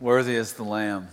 Worthy 0.00 0.36
is 0.36 0.52
the 0.52 0.62
Lamb. 0.62 1.08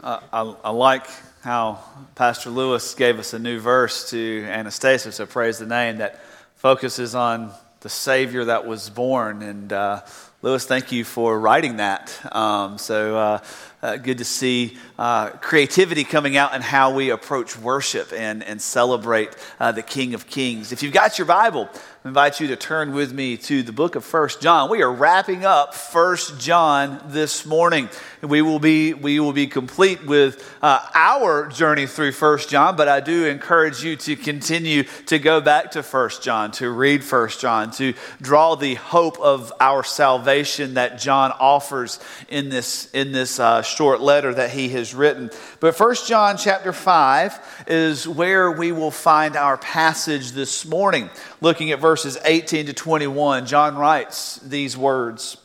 Uh, 0.00 0.20
I, 0.32 0.40
I, 0.62 0.70
like 0.70 1.08
how 1.42 1.80
Pastor 2.14 2.50
Lewis 2.50 2.94
gave 2.94 3.18
us 3.18 3.32
a 3.32 3.38
new 3.40 3.58
verse 3.58 4.08
to 4.10 4.46
Anastasia, 4.48 5.10
so 5.10 5.26
praise 5.26 5.58
the 5.58 5.66
name, 5.66 5.96
that 5.96 6.20
focuses 6.54 7.16
on 7.16 7.50
the 7.80 7.88
Savior 7.88 8.44
that 8.44 8.64
was 8.64 8.90
born. 8.90 9.42
And 9.42 9.72
uh, 9.72 10.02
Lewis, 10.40 10.66
thank 10.66 10.92
you 10.92 11.02
for 11.02 11.36
writing 11.40 11.78
that. 11.78 12.16
Um, 12.30 12.78
so 12.78 13.16
uh, 13.16 13.38
uh, 13.82 13.96
good 13.96 14.18
to 14.18 14.24
see 14.24 14.76
uh, 14.98 15.30
creativity 15.30 16.04
coming 16.04 16.36
out 16.36 16.54
in 16.54 16.62
how 16.62 16.94
we 16.94 17.10
approach 17.10 17.58
worship 17.58 18.12
and, 18.12 18.44
and 18.44 18.62
celebrate 18.62 19.30
uh, 19.58 19.72
the 19.72 19.82
King 19.82 20.14
of 20.14 20.26
Kings. 20.26 20.70
If 20.70 20.82
you've 20.82 20.92
got 20.92 21.18
your 21.18 21.26
Bible, 21.26 21.68
I 22.04 22.08
invite 22.08 22.40
you 22.40 22.48
to 22.48 22.56
turn 22.56 22.92
with 22.92 23.12
me 23.12 23.36
to 23.36 23.62
the 23.62 23.72
book 23.72 23.96
of 23.96 24.04
First 24.04 24.40
John. 24.40 24.70
We 24.70 24.82
are 24.82 24.92
wrapping 24.92 25.44
up 25.44 25.74
First 25.74 26.40
John 26.40 27.00
this 27.06 27.44
morning. 27.46 27.88
We 28.22 28.42
will 28.42 28.58
be, 28.60 28.92
we 28.92 29.18
will 29.18 29.32
be 29.32 29.48
complete 29.48 30.04
with 30.04 30.48
uh, 30.62 30.84
our 30.94 31.48
journey 31.48 31.86
through 31.86 32.12
First 32.12 32.48
John, 32.48 32.76
but 32.76 32.86
I 32.88 33.00
do 33.00 33.26
encourage 33.26 33.82
you 33.82 33.96
to 33.96 34.16
continue 34.16 34.84
to 35.06 35.18
go 35.18 35.40
back 35.40 35.72
to 35.72 35.82
First 35.82 36.22
John, 36.22 36.52
to 36.52 36.70
read 36.70 37.02
First 37.02 37.40
John, 37.40 37.72
to 37.72 37.94
draw 38.20 38.54
the 38.54 38.74
hope 38.74 39.18
of 39.20 39.52
our 39.60 39.82
salvation 39.82 40.74
that 40.74 41.00
John 41.00 41.32
offers 41.38 41.98
in 42.28 42.48
this, 42.48 42.90
in 42.92 43.10
this 43.12 43.40
uh, 43.40 43.62
short 43.72 44.00
letter 44.00 44.32
that 44.34 44.50
he 44.50 44.68
has 44.70 44.94
written. 44.94 45.30
But 45.60 45.74
First 45.74 46.08
John 46.08 46.36
chapter 46.36 46.72
5 46.72 47.64
is 47.66 48.06
where 48.06 48.50
we 48.50 48.72
will 48.72 48.90
find 48.90 49.36
our 49.36 49.56
passage 49.56 50.32
this 50.32 50.66
morning. 50.66 51.10
Looking 51.40 51.70
at 51.70 51.80
verses 51.80 52.18
18 52.24 52.66
to 52.66 52.72
21, 52.72 53.46
John 53.46 53.76
writes 53.76 54.36
these 54.36 54.76
words. 54.76 55.36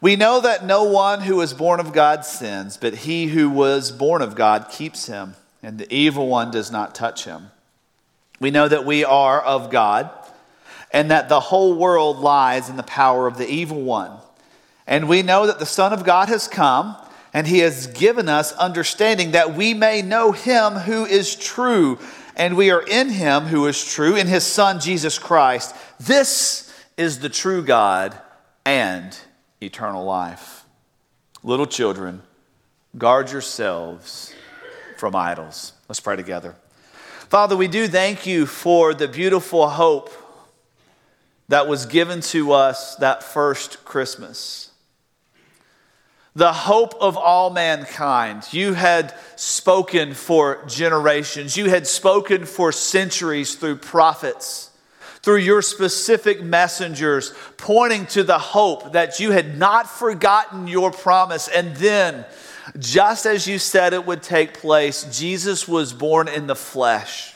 We 0.00 0.16
know 0.16 0.40
that 0.40 0.64
no 0.64 0.84
one 0.84 1.20
who 1.20 1.40
is 1.40 1.54
born 1.54 1.78
of 1.78 1.92
God 1.92 2.24
sins, 2.24 2.76
but 2.76 2.94
he 2.94 3.28
who 3.28 3.48
was 3.48 3.92
born 3.92 4.20
of 4.20 4.34
God 4.34 4.68
keeps 4.70 5.06
him, 5.06 5.34
and 5.62 5.78
the 5.78 5.94
evil 5.94 6.28
one 6.28 6.50
does 6.50 6.72
not 6.72 6.94
touch 6.94 7.24
him. 7.24 7.50
We 8.40 8.50
know 8.50 8.66
that 8.66 8.84
we 8.84 9.04
are 9.04 9.40
of 9.40 9.70
God, 9.70 10.10
and 10.92 11.10
that 11.10 11.28
the 11.28 11.38
whole 11.38 11.74
world 11.74 12.18
lies 12.18 12.68
in 12.68 12.76
the 12.76 12.82
power 12.82 13.26
of 13.26 13.38
the 13.38 13.48
evil 13.48 13.80
one. 13.80 14.18
And 14.86 15.08
we 15.08 15.22
know 15.22 15.46
that 15.46 15.60
the 15.60 15.66
Son 15.66 15.92
of 15.92 16.04
God 16.04 16.28
has 16.28 16.48
come 16.48 16.96
and 17.32 17.46
he 17.46 17.60
has 17.60 17.86
given 17.86 18.28
us 18.28 18.52
understanding 18.52 19.32
that 19.32 19.54
we 19.54 19.74
may 19.74 20.02
know 20.02 20.32
him 20.32 20.74
who 20.74 21.04
is 21.04 21.34
true, 21.34 21.98
and 22.36 22.56
we 22.56 22.70
are 22.70 22.82
in 22.82 23.08
him 23.08 23.44
who 23.44 23.66
is 23.66 23.84
true, 23.84 24.16
in 24.16 24.26
his 24.26 24.44
Son, 24.44 24.80
Jesus 24.80 25.18
Christ. 25.18 25.74
This 25.98 26.72
is 26.96 27.20
the 27.20 27.28
true 27.28 27.62
God 27.62 28.16
and 28.64 29.16
eternal 29.60 30.04
life. 30.04 30.64
Little 31.42 31.66
children, 31.66 32.22
guard 32.96 33.32
yourselves 33.32 34.34
from 34.96 35.16
idols. 35.16 35.72
Let's 35.88 36.00
pray 36.00 36.16
together. 36.16 36.54
Father, 37.28 37.56
we 37.56 37.66
do 37.66 37.88
thank 37.88 38.26
you 38.26 38.44
for 38.44 38.92
the 38.92 39.08
beautiful 39.08 39.68
hope 39.68 40.10
that 41.48 41.66
was 41.66 41.86
given 41.86 42.20
to 42.20 42.52
us 42.52 42.94
that 42.96 43.22
first 43.22 43.84
Christmas 43.84 44.71
the 46.34 46.52
hope 46.52 46.94
of 47.00 47.16
all 47.16 47.50
mankind. 47.50 48.46
You 48.52 48.72
had 48.72 49.14
spoken 49.36 50.14
for 50.14 50.64
generations, 50.66 51.56
you 51.56 51.68
had 51.68 51.86
spoken 51.86 52.46
for 52.46 52.72
centuries 52.72 53.54
through 53.54 53.76
prophets, 53.76 54.70
through 55.22 55.36
your 55.36 55.62
specific 55.62 56.42
messengers, 56.42 57.34
pointing 57.56 58.06
to 58.06 58.24
the 58.24 58.38
hope 58.38 58.92
that 58.92 59.20
you 59.20 59.30
had 59.30 59.58
not 59.58 59.88
forgotten 59.88 60.66
your 60.66 60.90
promise. 60.90 61.48
And 61.48 61.76
then, 61.76 62.24
just 62.78 63.26
as 63.26 63.46
you 63.46 63.58
said 63.58 63.92
it 63.92 64.06
would 64.06 64.22
take 64.22 64.54
place, 64.54 65.04
Jesus 65.16 65.68
was 65.68 65.92
born 65.92 66.28
in 66.28 66.46
the 66.46 66.56
flesh. 66.56 67.34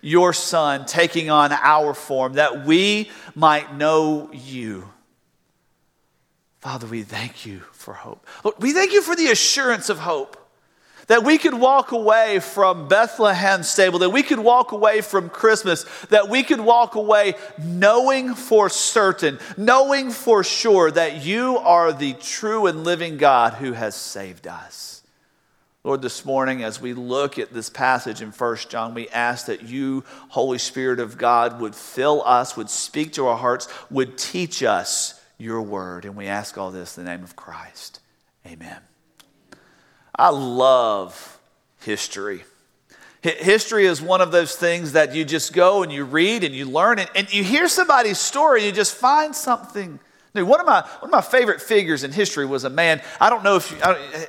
Your 0.00 0.32
son 0.32 0.86
taking 0.86 1.30
on 1.30 1.50
our 1.50 1.94
form 1.94 2.34
that 2.34 2.64
we 2.66 3.10
might 3.34 3.74
know 3.76 4.30
you. 4.32 4.88
Father, 6.64 6.86
we 6.86 7.02
thank 7.02 7.44
you 7.44 7.60
for 7.72 7.92
hope. 7.92 8.26
Lord, 8.42 8.56
we 8.58 8.72
thank 8.72 8.94
you 8.94 9.02
for 9.02 9.14
the 9.14 9.26
assurance 9.26 9.90
of 9.90 9.98
hope. 9.98 10.38
That 11.08 11.22
we 11.22 11.36
could 11.36 11.52
walk 11.52 11.92
away 11.92 12.38
from 12.38 12.88
Bethlehem 12.88 13.62
stable, 13.62 13.98
that 13.98 14.08
we 14.08 14.22
could 14.22 14.38
walk 14.38 14.72
away 14.72 15.02
from 15.02 15.28
Christmas, 15.28 15.84
that 16.08 16.30
we 16.30 16.42
could 16.42 16.60
walk 16.60 16.94
away 16.94 17.34
knowing 17.62 18.34
for 18.34 18.70
certain, 18.70 19.38
knowing 19.58 20.10
for 20.10 20.42
sure 20.42 20.90
that 20.90 21.22
you 21.22 21.58
are 21.58 21.92
the 21.92 22.14
true 22.14 22.66
and 22.66 22.82
living 22.82 23.18
God 23.18 23.52
who 23.52 23.72
has 23.72 23.94
saved 23.94 24.46
us. 24.46 25.02
Lord, 25.82 26.00
this 26.00 26.24
morning, 26.24 26.64
as 26.64 26.80
we 26.80 26.94
look 26.94 27.38
at 27.38 27.52
this 27.52 27.68
passage 27.68 28.22
in 28.22 28.30
1 28.30 28.56
John, 28.70 28.94
we 28.94 29.10
ask 29.10 29.44
that 29.48 29.64
you, 29.64 30.02
Holy 30.30 30.56
Spirit 30.56 30.98
of 30.98 31.18
God, 31.18 31.60
would 31.60 31.74
fill 31.74 32.22
us, 32.24 32.56
would 32.56 32.70
speak 32.70 33.12
to 33.12 33.26
our 33.26 33.36
hearts, 33.36 33.68
would 33.90 34.16
teach 34.16 34.62
us 34.62 35.20
your 35.38 35.62
word. 35.62 36.04
And 36.04 36.16
we 36.16 36.26
ask 36.26 36.56
all 36.58 36.70
this 36.70 36.96
in 36.96 37.04
the 37.04 37.10
name 37.10 37.24
of 37.24 37.36
Christ. 37.36 38.00
Amen. 38.46 38.78
I 40.16 40.30
love 40.30 41.40
history. 41.80 42.44
History 43.22 43.86
is 43.86 44.02
one 44.02 44.20
of 44.20 44.32
those 44.32 44.54
things 44.54 44.92
that 44.92 45.14
you 45.14 45.24
just 45.24 45.54
go 45.54 45.82
and 45.82 45.90
you 45.90 46.04
read 46.04 46.44
and 46.44 46.54
you 46.54 46.66
learn 46.66 46.98
and, 46.98 47.10
and 47.16 47.32
you 47.32 47.42
hear 47.42 47.68
somebody's 47.68 48.18
story 48.18 48.66
you 48.66 48.70
just 48.72 48.94
find 48.94 49.34
something 49.34 49.98
one 50.42 50.58
of 50.58 50.66
my 50.66 50.80
one 50.80 51.04
of 51.04 51.10
my 51.10 51.20
favorite 51.20 51.60
figures 51.60 52.02
in 52.02 52.10
history 52.10 52.44
was 52.44 52.64
a 52.64 52.70
man. 52.70 53.00
I 53.20 53.30
don't 53.30 53.44
know 53.44 53.54
if 53.54 53.70
you, 53.70 53.78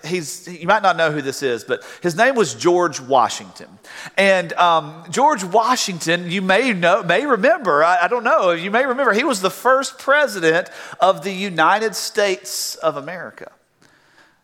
he's 0.07 0.47
you 0.47 0.67
might 0.67 0.83
not 0.83 0.97
know 0.97 1.11
who 1.11 1.21
this 1.21 1.41
is, 1.41 1.63
but 1.63 1.83
his 2.03 2.15
name 2.15 2.35
was 2.35 2.53
George 2.53 2.99
Washington. 2.99 3.67
And 4.15 4.53
um, 4.53 5.03
George 5.09 5.43
Washington, 5.43 6.29
you 6.29 6.43
may 6.43 6.73
know, 6.73 7.01
may 7.01 7.25
remember. 7.25 7.83
I, 7.83 8.03
I 8.03 8.07
don't 8.07 8.23
know. 8.23 8.51
You 8.51 8.69
may 8.69 8.85
remember 8.85 9.13
he 9.13 9.23
was 9.23 9.41
the 9.41 9.49
first 9.49 9.97
president 9.97 10.69
of 10.99 11.23
the 11.23 11.31
United 11.31 11.95
States 11.95 12.75
of 12.75 12.97
America. 12.97 13.51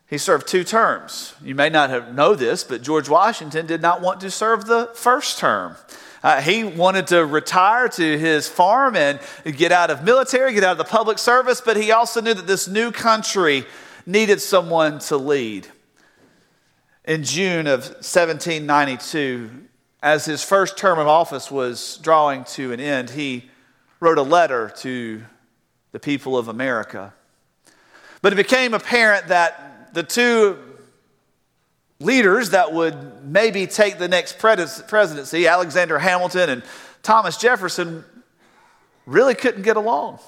He 0.08 0.18
served 0.18 0.48
two 0.48 0.64
terms. 0.64 1.34
You 1.42 1.54
may 1.54 1.68
not 1.68 1.90
have 1.90 2.12
know 2.12 2.34
this, 2.34 2.64
but 2.64 2.82
George 2.82 3.08
Washington 3.08 3.66
did 3.66 3.80
not 3.80 4.02
want 4.02 4.20
to 4.22 4.32
serve 4.32 4.66
the 4.66 4.90
first 4.94 5.38
term. 5.38 5.76
Uh, 6.22 6.40
he 6.40 6.62
wanted 6.62 7.08
to 7.08 7.24
retire 7.24 7.88
to 7.88 8.18
his 8.18 8.48
farm 8.48 8.94
and 8.94 9.18
get 9.56 9.72
out 9.72 9.90
of 9.90 10.04
military, 10.04 10.52
get 10.54 10.62
out 10.62 10.72
of 10.72 10.78
the 10.78 10.84
public 10.84 11.18
service, 11.18 11.60
but 11.60 11.76
he 11.76 11.90
also 11.90 12.20
knew 12.20 12.32
that 12.34 12.46
this 12.46 12.68
new 12.68 12.92
country 12.92 13.64
needed 14.06 14.40
someone 14.40 15.00
to 15.00 15.16
lead. 15.16 15.66
In 17.04 17.24
June 17.24 17.66
of 17.66 17.80
1792, 17.80 19.50
as 20.00 20.24
his 20.24 20.44
first 20.44 20.78
term 20.78 21.00
of 21.00 21.08
office 21.08 21.50
was 21.50 21.98
drawing 21.98 22.44
to 22.44 22.72
an 22.72 22.78
end, 22.78 23.10
he 23.10 23.50
wrote 23.98 24.18
a 24.18 24.22
letter 24.22 24.72
to 24.78 25.22
the 25.90 25.98
people 25.98 26.38
of 26.38 26.46
America. 26.46 27.12
But 28.20 28.32
it 28.32 28.36
became 28.36 28.74
apparent 28.74 29.28
that 29.28 29.92
the 29.94 30.04
two 30.04 30.58
leaders 32.02 32.50
that 32.50 32.72
would 32.72 33.24
maybe 33.24 33.66
take 33.66 33.98
the 33.98 34.08
next 34.08 34.38
presidency, 34.38 35.46
Alexander 35.46 35.98
Hamilton 35.98 36.50
and 36.50 36.62
Thomas 37.02 37.36
Jefferson, 37.36 38.04
really 39.06 39.34
couldn't 39.34 39.62
get 39.62 39.76
along. 39.76 40.18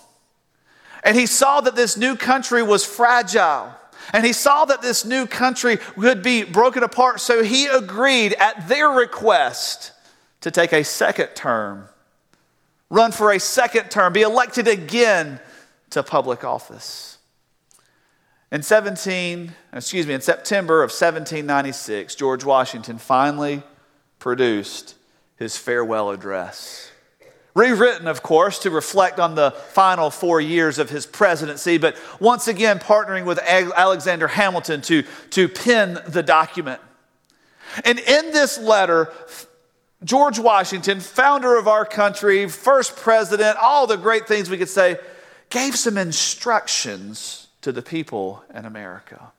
And 1.02 1.16
he 1.16 1.26
saw 1.26 1.60
that 1.60 1.76
this 1.76 1.96
new 1.96 2.16
country 2.16 2.62
was 2.62 2.84
fragile. 2.84 3.72
And 4.12 4.24
he 4.24 4.32
saw 4.32 4.64
that 4.64 4.82
this 4.82 5.04
new 5.04 5.26
country 5.26 5.78
would 5.96 6.22
be 6.22 6.44
broken 6.44 6.82
apart. 6.82 7.20
So 7.20 7.42
he 7.42 7.66
agreed 7.66 8.34
at 8.34 8.68
their 8.68 8.88
request 8.88 9.92
to 10.40 10.50
take 10.50 10.72
a 10.72 10.84
second 10.84 11.28
term, 11.34 11.88
run 12.90 13.12
for 13.12 13.32
a 13.32 13.40
second 13.40 13.90
term, 13.90 14.12
be 14.12 14.22
elected 14.22 14.68
again 14.68 15.40
to 15.90 16.02
public 16.02 16.44
office. 16.44 17.13
In 18.54 18.62
17, 18.62 19.52
excuse 19.72 20.06
me, 20.06 20.14
in 20.14 20.20
September 20.20 20.84
of 20.84 20.90
1796, 20.90 22.14
George 22.14 22.44
Washington 22.44 22.98
finally 22.98 23.64
produced 24.20 24.94
his 25.36 25.56
farewell 25.56 26.10
address. 26.10 26.92
Rewritten, 27.56 28.06
of 28.06 28.22
course, 28.22 28.60
to 28.60 28.70
reflect 28.70 29.18
on 29.18 29.34
the 29.34 29.50
final 29.50 30.08
four 30.08 30.40
years 30.40 30.78
of 30.78 30.88
his 30.88 31.04
presidency, 31.04 31.78
but 31.78 31.96
once 32.20 32.46
again 32.46 32.78
partnering 32.78 33.24
with 33.24 33.40
Alexander 33.40 34.28
Hamilton 34.28 34.82
to, 34.82 35.02
to 35.30 35.48
pen 35.48 35.98
the 36.06 36.22
document. 36.22 36.80
And 37.84 37.98
in 37.98 38.30
this 38.30 38.56
letter, 38.56 39.12
George 40.04 40.38
Washington, 40.38 41.00
founder 41.00 41.56
of 41.56 41.66
our 41.66 41.84
country, 41.84 42.48
first 42.48 42.94
president, 42.94 43.58
all 43.60 43.88
the 43.88 43.96
great 43.96 44.28
things 44.28 44.48
we 44.48 44.58
could 44.58 44.68
say, 44.68 44.98
gave 45.50 45.74
some 45.74 45.98
instructions 45.98 47.43
to 47.64 47.72
the 47.72 47.80
people 47.80 48.44
in 48.54 48.66
America. 48.66 49.32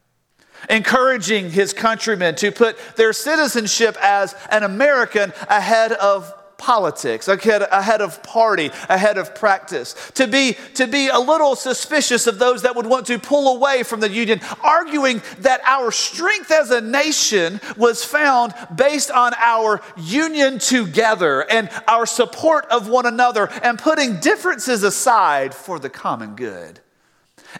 Encouraging 0.68 1.52
his 1.52 1.74
countrymen 1.74 2.34
to 2.34 2.52
put 2.52 2.76
their 2.96 3.14
citizenship 3.14 3.96
as 4.02 4.36
an 4.50 4.64
American 4.64 5.32
ahead 5.48 5.92
of 5.92 6.34
politics, 6.58 7.28
ahead, 7.28 8.02
of 8.02 8.24
party, 8.24 8.72
ahead 8.90 9.20
of 9.20 9.36
practice, 9.36 9.94
to 10.16 10.26
be, 10.26 10.58
to 10.74 10.88
be 10.88 11.10
a 11.10 11.20
little 11.20 11.56
suspicious 11.56 12.26
of 12.26 12.40
those 12.40 12.64
that 12.64 12.76
would 12.76 12.88
want 12.88 13.06
to 13.06 13.20
pull 13.20 13.56
away 13.56 13.84
from 13.84 14.00
the 14.00 14.10
union, 14.10 14.42
arguing 14.64 15.22
that 15.40 15.62
our 15.64 15.92
strength 15.92 16.50
as 16.50 16.72
a 16.72 16.82
nation 16.82 17.62
was 17.78 18.04
found 18.04 18.56
based 18.76 19.12
on 19.12 19.34
our 19.38 19.82
union 19.98 20.58
together 20.58 21.42
and 21.52 21.70
our 21.88 22.08
support 22.08 22.66
of 22.72 22.88
one 22.88 23.06
another 23.06 23.50
and 23.62 23.78
putting 23.78 24.20
differences 24.20 24.82
aside 24.82 25.54
for 25.54 25.78
the 25.78 25.92
common 25.92 26.36
good. 26.36 26.80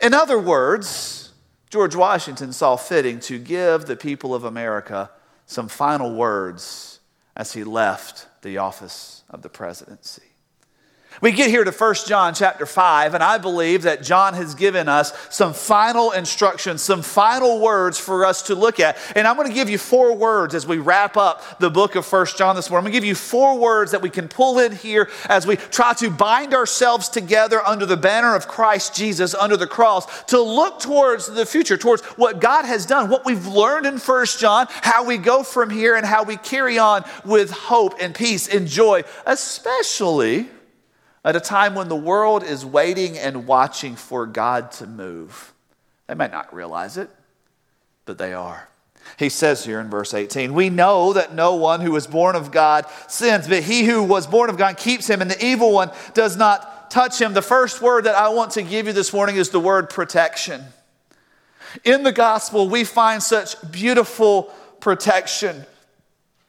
In 0.02 0.14
other 0.14 0.40
words, 0.40 1.32
George 1.70 1.96
Washington 1.96 2.54
saw 2.54 2.76
fitting 2.76 3.20
to 3.22 3.40
give 3.40 3.86
the 3.86 3.96
people 3.96 4.36
of 4.36 4.44
America 4.44 5.12
some 5.46 5.68
final 5.68 6.16
words 6.16 7.00
as 7.36 7.54
he 7.54 7.64
left 7.64 8.28
the 8.42 8.58
office 8.58 9.24
of 9.30 9.42
the 9.42 9.50
presidency. 9.50 10.35
We 11.22 11.32
get 11.32 11.50
here 11.50 11.64
to 11.64 11.72
1 11.72 11.96
John 12.08 12.34
chapter 12.34 12.66
5, 12.66 13.14
and 13.14 13.24
I 13.24 13.38
believe 13.38 13.84
that 13.84 14.04
John 14.04 14.34
has 14.34 14.54
given 14.54 14.90
us 14.90 15.14
some 15.30 15.54
final 15.54 16.12
instructions, 16.12 16.82
some 16.82 17.02
final 17.02 17.62
words 17.62 17.98
for 17.98 18.26
us 18.26 18.42
to 18.44 18.56
look 18.56 18.82
at. 18.82 18.98
And 19.16 19.26
I'm 19.26 19.38
going 19.38 19.48
to 19.48 19.54
give 19.54 19.70
you 19.70 19.78
four 19.78 20.14
words 20.14 20.54
as 20.54 20.68
we 20.68 20.78
wrap 20.78 21.16
up 21.16 21.60
the 21.60 21.70
book 21.70 21.96
of 21.96 22.12
1 22.12 22.28
John 22.38 22.58
this 22.58 22.70
morning. 22.70 22.88
I'm 22.88 22.92
going 22.92 22.94
to 22.94 22.98
give 23.00 23.08
you 23.08 23.16
four 23.16 23.58
words 23.58 23.92
that 23.92 24.02
we 24.02 24.10
can 24.10 24.28
pull 24.28 24.60
in 24.60 24.74
here 24.74 25.10
as 25.30 25.48
we 25.48 25.56
try 25.56 25.94
to 25.94 26.10
bind 26.10 26.54
ourselves 26.54 27.08
together 27.08 27.66
under 27.66 27.86
the 27.86 27.98
banner 27.98 28.36
of 28.36 28.48
Christ 28.48 28.94
Jesus, 28.94 29.34
under 29.34 29.56
the 29.56 29.68
cross, 29.68 30.24
to 30.26 30.42
look 30.42 30.80
towards 30.80 31.28
the 31.28 31.46
future, 31.46 31.78
towards 31.78 32.02
what 32.18 32.42
God 32.42 32.66
has 32.66 32.86
done, 32.86 33.10
what 33.10 33.26
we've 33.26 33.48
learned 33.48 33.86
in 33.86 34.00
1 34.00 34.26
John, 34.38 34.68
how 34.70 35.06
we 35.06 35.18
go 35.18 35.44
from 35.44 35.70
here, 35.70 35.96
and 35.96 36.06
how 36.06 36.24
we 36.24 36.36
carry 36.36 36.78
on 36.78 37.06
with 37.24 37.52
hope 37.52 37.94
and 38.02 38.14
peace 38.14 38.50
and 38.50 38.68
joy, 38.68 39.04
especially 39.26 40.50
at 41.26 41.36
a 41.36 41.40
time 41.40 41.74
when 41.74 41.90
the 41.90 41.96
world 41.96 42.44
is 42.44 42.64
waiting 42.64 43.18
and 43.18 43.48
watching 43.48 43.96
for 43.96 44.28
God 44.28 44.72
to 44.74 44.86
move. 44.86 45.54
They 46.06 46.14
might 46.14 46.32
not 46.32 46.54
realize 46.54 46.98
it, 46.98 47.10
but 48.06 48.20
they 48.20 48.32
are. 48.32 48.70
He 49.18 49.30
says 49.30 49.66
here 49.66 49.80
in 49.80 49.90
verse 49.90 50.14
18, 50.14 50.54
We 50.54 50.70
know 50.70 51.14
that 51.14 51.34
no 51.34 51.56
one 51.56 51.82
who 51.82 51.96
is 51.96 52.06
born 52.06 52.36
of 52.36 52.52
God 52.52 52.86
sins, 53.08 53.48
but 53.48 53.64
he 53.64 53.86
who 53.86 54.04
was 54.04 54.28
born 54.28 54.52
of 54.52 54.58
God 54.58 54.78
keeps 54.78 55.10
him, 55.10 55.20
and 55.22 55.30
the 55.30 55.44
evil 55.44 55.72
one 55.72 55.92
does 56.14 56.38
not 56.38 56.92
touch 56.92 57.20
him. 57.20 57.34
The 57.34 57.42
first 57.42 57.82
word 57.82 58.06
that 58.06 58.16
I 58.16 58.30
want 58.30 58.52
to 58.52 58.62
give 58.62 58.86
you 58.86 58.94
this 58.94 59.12
morning 59.12 59.36
is 59.36 59.50
the 59.50 59.60
word 59.60 59.90
protection. 59.90 60.64
In 61.84 62.04
the 62.04 62.12
gospel, 62.12 62.70
we 62.70 62.84
find 62.84 63.22
such 63.22 63.56
beautiful 63.72 64.54
protection. 64.80 65.66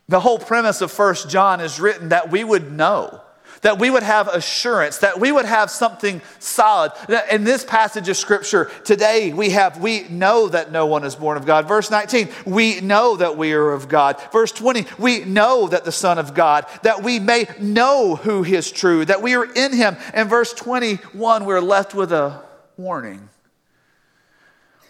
The 0.09 0.21
whole 0.21 0.39
premise 0.39 0.83
of 0.83 0.93
First 0.93 1.31
John 1.31 1.61
is 1.61 1.81
written 1.81 2.11
that 2.11 2.31
we 2.31 2.45
would 2.45 2.71
know 2.71 3.23
that 3.63 3.79
we 3.79 3.91
would 3.91 4.03
have 4.03 4.29
assurance, 4.29 4.99
that 4.99 5.21
we 5.21 5.33
would 5.33 5.45
have 5.45 5.71
something 5.71 6.21
solid. 6.39 6.93
In 7.31 7.45
this 7.45 7.65
passage 7.65 8.09
of 8.09 8.17
scripture 8.17 8.71
today, 8.85 9.33
we 9.33 9.51
have, 9.51 9.81
we 9.81 10.09
know 10.09 10.49
that 10.49 10.73
no 10.73 10.87
one 10.87 11.05
is 11.05 11.15
born 11.15 11.37
of 11.37 11.47
God. 11.47 11.69
Verse 11.69 11.91
19, 11.91 12.29
we 12.45 12.81
know 12.81 13.17
that 13.17 13.37
we 13.37 13.53
are 13.53 13.73
of 13.73 13.89
God. 13.89 14.21
Verse 14.33 14.53
20, 14.53 14.87
we 14.99 15.25
know 15.25 15.69
that 15.69 15.85
the 15.85 15.93
Son 15.93 16.19
of 16.19 16.35
God, 16.35 16.67
that 16.83 17.03
we 17.03 17.19
may 17.19 17.47
know 17.61 18.17
who 18.17 18.45
is 18.45 18.71
true, 18.71 19.05
that 19.05 19.23
we 19.23 19.35
are 19.35 19.53
in 19.53 19.73
him. 19.73 19.97
And 20.15 20.29
verse 20.29 20.53
21, 20.53 21.45
we're 21.45 21.61
left 21.61 21.95
with 21.95 22.13
a 22.13 22.43
warning 22.77 23.29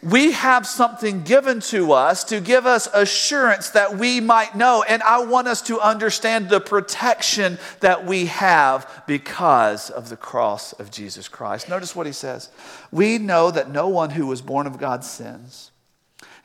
we 0.03 0.33
have 0.33 0.67
something 0.67 1.23
given 1.23 1.61
to 1.61 1.93
us 1.93 2.25
to 2.25 2.41
give 2.41 2.67
us 2.67 2.87
assurance 2.93 3.71
that 3.71 3.97
we 3.97 4.21
might 4.21 4.55
know. 4.55 4.85
And 4.87 5.03
I 5.03 5.25
want 5.25 5.49
us 5.49 5.63
to 5.63 5.81
understand 5.81 6.49
the 6.49 6.61
protection 6.61 7.59
that 7.81 8.05
we 8.07 8.27
have 8.27 9.05
because 9.07 9.91
of 9.91 10.09
the 10.09 10.17
cross 10.17 10.73
of 10.75 10.91
Jesus 10.91 11.29
Christ. 11.29 11.69
Notice 11.69 11.97
what 11.97 12.07
he 12.07 12.13
says. 12.13 12.51
We 12.93 13.19
know 13.19 13.51
that 13.51 13.71
no 13.71 13.89
one 13.89 14.11
who 14.11 14.27
was 14.27 14.43
born 14.43 14.67
of 14.67 14.79
God 14.79 15.03
sins, 15.03 15.71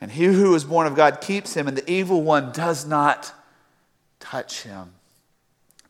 and 0.00 0.10
he 0.10 0.24
who 0.24 0.54
is 0.54 0.64
born 0.64 0.86
of 0.86 0.96
God 0.96 1.20
keeps 1.20 1.54
him, 1.54 1.68
and 1.68 1.76
the 1.76 1.90
evil 1.90 2.22
one 2.22 2.52
does 2.52 2.86
not 2.86 3.32
touch 4.18 4.62
him. 4.62 4.92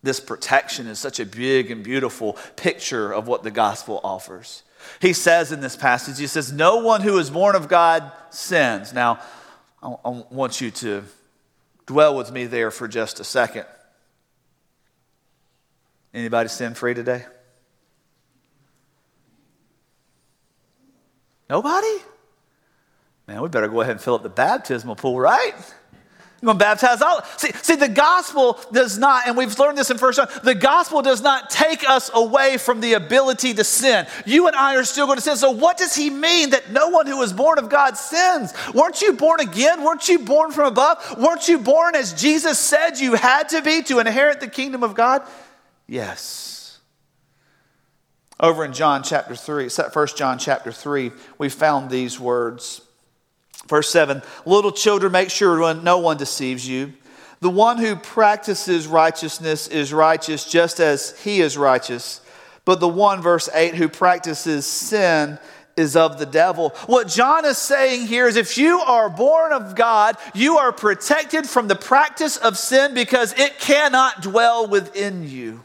This 0.03 0.19
protection 0.19 0.89
is 0.89 0.99
such 0.99 1.21
a 1.21 1.27
big 1.27 1.71
and 1.71 1.85
beautiful 1.85 2.37
picture 2.57 3.13
of 3.13 3.29
what 3.29 3.45
the 3.45 3.53
gospel 3.53 4.01
offers. 4.03 4.65
He 5.01 5.13
says 5.13 5.53
in 5.53 5.61
this 5.61 5.77
passage, 5.77 6.19
he 6.19 6.27
says, 6.27 6.53
No 6.53 6.79
one 6.79 7.01
who 7.01 7.19
is 7.19 7.31
born 7.31 7.57
of 7.57 7.69
God 7.69 8.11
sins. 8.31 8.93
Now, 8.93 9.21
I, 9.83 9.97
want 10.31 10.61
you 10.61 10.71
to 10.71 11.05
dwell 11.87 12.17
with 12.17 12.31
me 12.31 12.47
there 12.47 12.71
for 12.71 12.87
just 12.87 13.21
a 13.21 13.25
second. 13.25 13.67
Anybody 16.15 16.49
sin 16.49 16.75
free 16.75 16.95
today? 16.95 17.25
Nobody? 21.49 22.03
Man, 23.27 23.43
we 23.43 23.49
better 23.49 23.69
go 23.69 23.81
ahead 23.81 23.93
and 23.93 24.01
fill 24.01 24.15
up 24.15 24.23
the 24.23 24.29
baptismal 24.29 24.97
pool, 24.97 25.19
right? 25.19 25.55
I'm 26.43 26.47
going 26.47 26.59
to 26.59 26.65
baptize 26.65 27.01
all. 27.01 27.23
See, 27.37 27.53
see, 27.53 27.77
the 27.77 27.89
gospel 27.89 28.59
does 28.73 28.99
not, 28.99 29.29
and 29.29 29.37
we've 29.37 29.57
learned 29.61 29.79
this 29.79 29.93
in 29.93 29.99
First 29.99 30.17
John, 30.17 30.27
the 30.43 30.57
gospel 30.57 31.01
does 31.01 31.23
not 31.23 31.51
take 31.51 31.89
us 31.89 32.11
away 32.13 32.59
from 32.59 32.81
the 32.81 32.95
ability 32.95 33.55
to 33.55 33.63
sin. 33.63 34.09
You 34.27 34.49
and 34.49 34.57
I 34.57 34.75
are 34.75 34.83
still 34.83 35.07
going 35.07 35.19
to 35.19 35.23
sin. 35.23 35.37
So, 35.37 35.53
what 35.53 35.79
does 35.79 35.95
he 35.95 36.11
mean 36.11 36.51
that 36.51 36.73
no 36.73 36.89
one 36.89 37.07
who 37.07 37.23
is 37.23 37.33
born 37.33 37.61
of 37.61 37.69
God 37.69 37.97
sins? 37.97 38.53
Weren't 38.75 39.01
you 39.01 39.13
born 39.13 39.39
again? 39.39 39.85
Weren't 39.85 40.09
you 40.09 40.19
born 40.19 40.51
from 40.51 40.67
above? 40.67 41.17
Weren't 41.17 41.47
you 41.47 41.61
born 41.61 41.95
as 41.95 42.13
Jesus 42.13 42.59
said 42.59 42.99
you 42.99 43.15
had 43.15 43.51
to 43.51 43.63
be 43.63 43.85
to 43.85 44.01
inherit 44.01 44.41
the 44.41 44.49
kingdom 44.49 44.83
of 44.83 44.95
God? 44.97 45.23
Yes. 45.87 46.81
Over 48.41 48.65
in 48.65 48.73
John 48.73 49.05
chapter 49.05 49.37
3, 49.37 49.69
1 49.69 50.07
John 50.17 50.41
chapter 50.41 50.73
3, 50.73 51.13
we 51.39 51.49
found 51.49 51.89
these 51.89 52.19
words. 52.19 52.81
Verse 53.69 53.91
7 53.91 54.23
Little 54.47 54.73
children, 54.73 55.13
make 55.13 55.31
sure 55.31 55.75
no 55.75 55.99
one 55.99 56.17
deceives 56.17 56.67
you. 56.67 56.93
The 57.41 57.51
one 57.51 57.79
who 57.79 57.97
practices 57.97 58.87
righteousness 58.87 59.67
is 59.67 59.93
righteous 59.93 60.45
just 60.49 60.79
as 60.79 61.19
he 61.21 61.41
is 61.41 61.59
righteous. 61.59 62.21
But 62.65 62.79
the 62.79 62.89
one, 62.89 63.21
verse 63.21 63.49
8, 63.53 63.75
who 63.75 63.89
practices 63.89 64.65
sin 64.65 65.41
is 65.77 65.97
of 65.97 66.19
the 66.19 66.27
devil. 66.27 66.71
What 66.87 67.09
John 67.09 67.45
is 67.45 67.59
saying 67.59 68.07
here 68.07 68.29
is 68.29 68.37
if 68.37 68.59
you 68.59 68.79
are 68.81 69.11
born 69.11 69.53
of 69.53 69.75
God, 69.75 70.17
you 70.35 70.59
are 70.59 70.71
protected 70.71 71.49
from 71.49 71.67
the 71.67 71.75
practice 71.75 72.37
of 72.37 72.59
sin 72.59 72.95
because 72.95 73.33
it 73.39 73.59
cannot 73.59 74.23
dwell 74.23 74.69
within 74.69 75.29
you. 75.29 75.65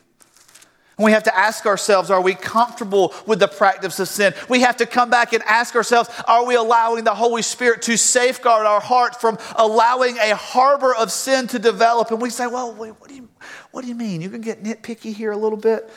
And 0.98 1.06
we 1.06 1.12
have 1.12 1.24
to 1.24 1.38
ask 1.38 1.68
ourselves, 1.68 2.10
are 2.10 2.22
we 2.22 2.34
comfortable 2.34 3.14
with 3.28 3.40
the 3.40 3.48
practice 3.48 4.00
of 4.00 4.08
sin? 4.08 4.34
We 4.50 4.62
have 4.62 4.78
to 4.78 4.88
come 4.88 5.12
back 5.12 5.32
and 5.32 5.44
ask 5.44 5.76
ourselves, 5.76 6.10
are 6.28 6.46
we 6.46 6.56
allowing 6.56 7.04
the 7.04 7.14
Holy 7.14 7.44
Spirit 7.44 7.84
to 7.84 7.98
safeguard 7.98 8.66
our 8.66 8.82
heart 8.82 9.22
from 9.22 9.38
allowing 9.56 10.18
a 10.18 10.36
harbor 10.36 10.96
of 10.96 11.12
sin 11.12 11.46
to 11.48 11.60
develop? 11.60 12.10
And 12.10 12.20
we 12.20 12.32
say, 12.32 12.48
well, 12.48 12.74
wait, 12.74 13.00
what 13.00 13.10
do 13.10 13.16
you, 13.16 13.30
what 13.72 13.84
do 13.84 13.88
you 13.88 13.96
mean? 13.96 14.22
You 14.22 14.30
can 14.32 14.42
get 14.42 14.64
nitpicky 14.64 15.14
here 15.14 15.32
a 15.32 15.38
little 15.38 15.58
bit? 15.58 15.88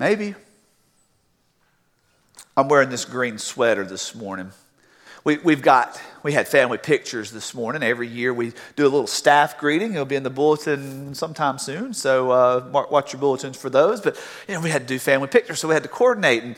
Maybe. 0.00 0.34
I'm 2.56 2.68
wearing 2.68 2.90
this 2.90 3.04
green 3.04 3.38
sweater 3.38 3.84
this 3.84 4.16
morning. 4.16 4.50
We, 5.22 5.36
we've 5.38 5.60
got, 5.60 6.00
we 6.22 6.32
had 6.32 6.48
family 6.48 6.78
pictures 6.78 7.30
this 7.30 7.52
morning. 7.52 7.82
Every 7.82 8.08
year 8.08 8.32
we 8.32 8.52
do 8.74 8.84
a 8.84 8.88
little 8.88 9.06
staff 9.06 9.58
greeting. 9.58 9.92
It'll 9.92 10.06
be 10.06 10.16
in 10.16 10.22
the 10.22 10.30
bulletin 10.30 11.14
sometime 11.14 11.58
soon. 11.58 11.92
So 11.92 12.30
uh, 12.30 12.86
watch 12.90 13.12
your 13.12 13.20
bulletins 13.20 13.58
for 13.58 13.68
those. 13.68 14.00
But, 14.00 14.16
you 14.48 14.54
know, 14.54 14.60
we 14.60 14.70
had 14.70 14.82
to 14.82 14.88
do 14.88 14.98
family 14.98 15.28
pictures, 15.28 15.60
so 15.60 15.68
we 15.68 15.74
had 15.74 15.82
to 15.82 15.90
coordinate. 15.90 16.42
And 16.42 16.56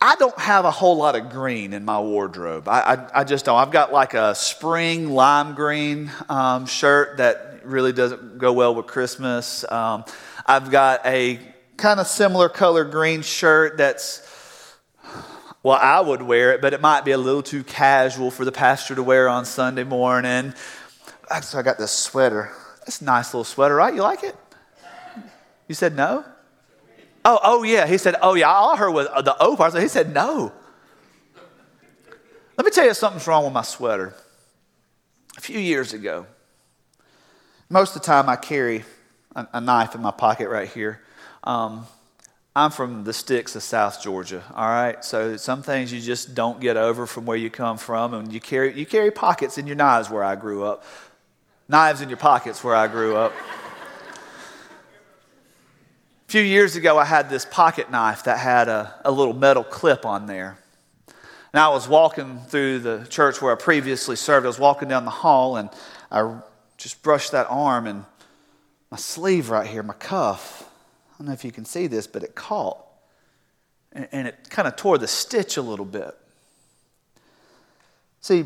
I 0.00 0.16
don't 0.16 0.36
have 0.38 0.64
a 0.64 0.72
whole 0.72 0.96
lot 0.96 1.14
of 1.14 1.30
green 1.30 1.72
in 1.72 1.84
my 1.84 2.00
wardrobe. 2.00 2.66
I, 2.66 2.80
I, 2.80 3.20
I 3.20 3.24
just 3.24 3.44
don't. 3.44 3.58
I've 3.58 3.70
got 3.70 3.92
like 3.92 4.14
a 4.14 4.34
spring 4.34 5.10
lime 5.10 5.54
green 5.54 6.10
um, 6.28 6.66
shirt 6.66 7.18
that 7.18 7.60
really 7.64 7.92
doesn't 7.92 8.38
go 8.38 8.52
well 8.52 8.74
with 8.74 8.86
Christmas. 8.86 9.64
Um, 9.70 10.04
I've 10.44 10.70
got 10.70 11.06
a 11.06 11.38
kind 11.76 12.00
of 12.00 12.08
similar 12.08 12.48
color 12.48 12.84
green 12.84 13.22
shirt 13.22 13.78
that's 13.78 14.23
well, 15.64 15.78
I 15.80 15.98
would 15.98 16.20
wear 16.20 16.52
it, 16.52 16.60
but 16.60 16.74
it 16.74 16.82
might 16.82 17.06
be 17.06 17.12
a 17.12 17.18
little 17.18 17.42
too 17.42 17.64
casual 17.64 18.30
for 18.30 18.44
the 18.44 18.52
pastor 18.52 18.94
to 18.96 19.02
wear 19.02 19.30
on 19.30 19.46
Sunday 19.46 19.82
morning. 19.82 20.52
So 21.40 21.58
I 21.58 21.62
got 21.62 21.78
this 21.78 21.90
sweater. 21.90 22.52
It's 22.86 23.00
a 23.00 23.04
nice 23.04 23.32
little 23.32 23.44
sweater, 23.44 23.74
right? 23.74 23.94
You 23.94 24.02
like 24.02 24.22
it? 24.22 24.36
You 25.66 25.74
said 25.74 25.96
no? 25.96 26.22
Oh, 27.24 27.38
oh 27.42 27.62
yeah. 27.62 27.86
He 27.86 27.96
said, 27.96 28.14
oh 28.20 28.34
yeah. 28.34 28.52
I 28.52 28.76
heard 28.76 28.90
was 28.90 29.06
the 29.06 29.34
O 29.40 29.56
part. 29.56 29.72
So 29.72 29.80
he 29.80 29.88
said 29.88 30.12
no. 30.12 30.52
Let 32.58 32.66
me 32.66 32.70
tell 32.70 32.84
you 32.84 32.92
something's 32.92 33.26
wrong 33.26 33.44
with 33.44 33.54
my 33.54 33.62
sweater. 33.62 34.14
A 35.38 35.40
few 35.40 35.58
years 35.58 35.94
ago, 35.94 36.26
most 37.70 37.96
of 37.96 38.02
the 38.02 38.06
time 38.06 38.28
I 38.28 38.36
carry 38.36 38.84
a, 39.34 39.48
a 39.54 39.60
knife 39.62 39.94
in 39.94 40.02
my 40.02 40.10
pocket 40.10 40.50
right 40.50 40.68
here. 40.68 41.00
Um, 41.42 41.86
I'm 42.56 42.70
from 42.70 43.02
the 43.02 43.12
sticks 43.12 43.56
of 43.56 43.64
South 43.64 44.00
Georgia, 44.00 44.44
all 44.54 44.68
right? 44.68 45.04
So 45.04 45.36
some 45.36 45.60
things 45.62 45.92
you 45.92 46.00
just 46.00 46.36
don't 46.36 46.60
get 46.60 46.76
over 46.76 47.04
from 47.04 47.26
where 47.26 47.36
you 47.36 47.50
come 47.50 47.76
from, 47.78 48.14
and 48.14 48.32
you 48.32 48.40
carry, 48.40 48.78
you 48.78 48.86
carry 48.86 49.10
pockets 49.10 49.58
in 49.58 49.66
your 49.66 49.74
knives 49.74 50.08
where 50.08 50.22
I 50.22 50.36
grew 50.36 50.62
up. 50.62 50.84
Knives 51.68 52.00
in 52.00 52.08
your 52.08 52.18
pockets 52.18 52.62
where 52.62 52.76
I 52.76 52.86
grew 52.86 53.16
up. 53.16 53.32
A 56.28 56.30
few 56.30 56.42
years 56.42 56.76
ago, 56.76 56.96
I 56.96 57.04
had 57.04 57.28
this 57.28 57.44
pocket 57.44 57.90
knife 57.90 58.22
that 58.24 58.38
had 58.38 58.68
a, 58.68 58.94
a 59.04 59.10
little 59.10 59.34
metal 59.34 59.64
clip 59.64 60.06
on 60.06 60.26
there. 60.26 60.56
And 61.52 61.60
I 61.60 61.70
was 61.70 61.88
walking 61.88 62.38
through 62.48 62.80
the 62.80 63.04
church 63.10 63.42
where 63.42 63.52
I 63.52 63.56
previously 63.56 64.14
served. 64.14 64.46
I 64.46 64.48
was 64.48 64.60
walking 64.60 64.88
down 64.88 65.04
the 65.04 65.10
hall 65.10 65.56
and 65.56 65.70
I 66.10 66.38
just 66.76 67.02
brushed 67.02 67.32
that 67.32 67.48
arm 67.50 67.88
and 67.88 68.04
my 68.92 68.96
sleeve 68.96 69.50
right 69.50 69.66
here, 69.66 69.82
my 69.82 69.94
cuff. 69.94 70.68
I 71.14 71.18
don't 71.18 71.28
know 71.28 71.32
if 71.32 71.44
you 71.44 71.52
can 71.52 71.64
see 71.64 71.86
this, 71.86 72.06
but 72.06 72.22
it 72.22 72.34
caught. 72.34 72.84
And, 73.92 74.08
and 74.10 74.28
it 74.28 74.50
kind 74.50 74.66
of 74.66 74.74
tore 74.74 74.98
the 74.98 75.06
stitch 75.06 75.56
a 75.56 75.62
little 75.62 75.84
bit. 75.84 76.16
See, 78.20 78.44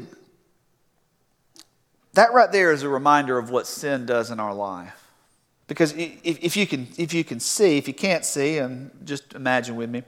that 2.14 2.32
right 2.32 2.50
there 2.52 2.72
is 2.72 2.82
a 2.82 2.88
reminder 2.88 3.38
of 3.38 3.50
what 3.50 3.66
sin 3.66 4.04
does 4.04 4.30
in 4.30 4.40
our 4.40 4.52
life. 4.52 5.08
Because 5.68 5.92
if, 5.92 6.42
if, 6.42 6.56
you, 6.56 6.66
can, 6.66 6.88
if 6.96 7.14
you 7.14 7.24
can 7.24 7.40
see, 7.40 7.78
if 7.78 7.86
you 7.86 7.94
can't 7.94 8.24
see, 8.24 8.58
and 8.58 8.90
just 9.04 9.34
imagine 9.34 9.76
with 9.76 9.88
me, 9.90 10.02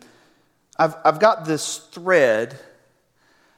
I've, 0.79 0.97
I've 1.05 1.21
got 1.21 1.45
this 1.45 1.79
thread 1.79 2.59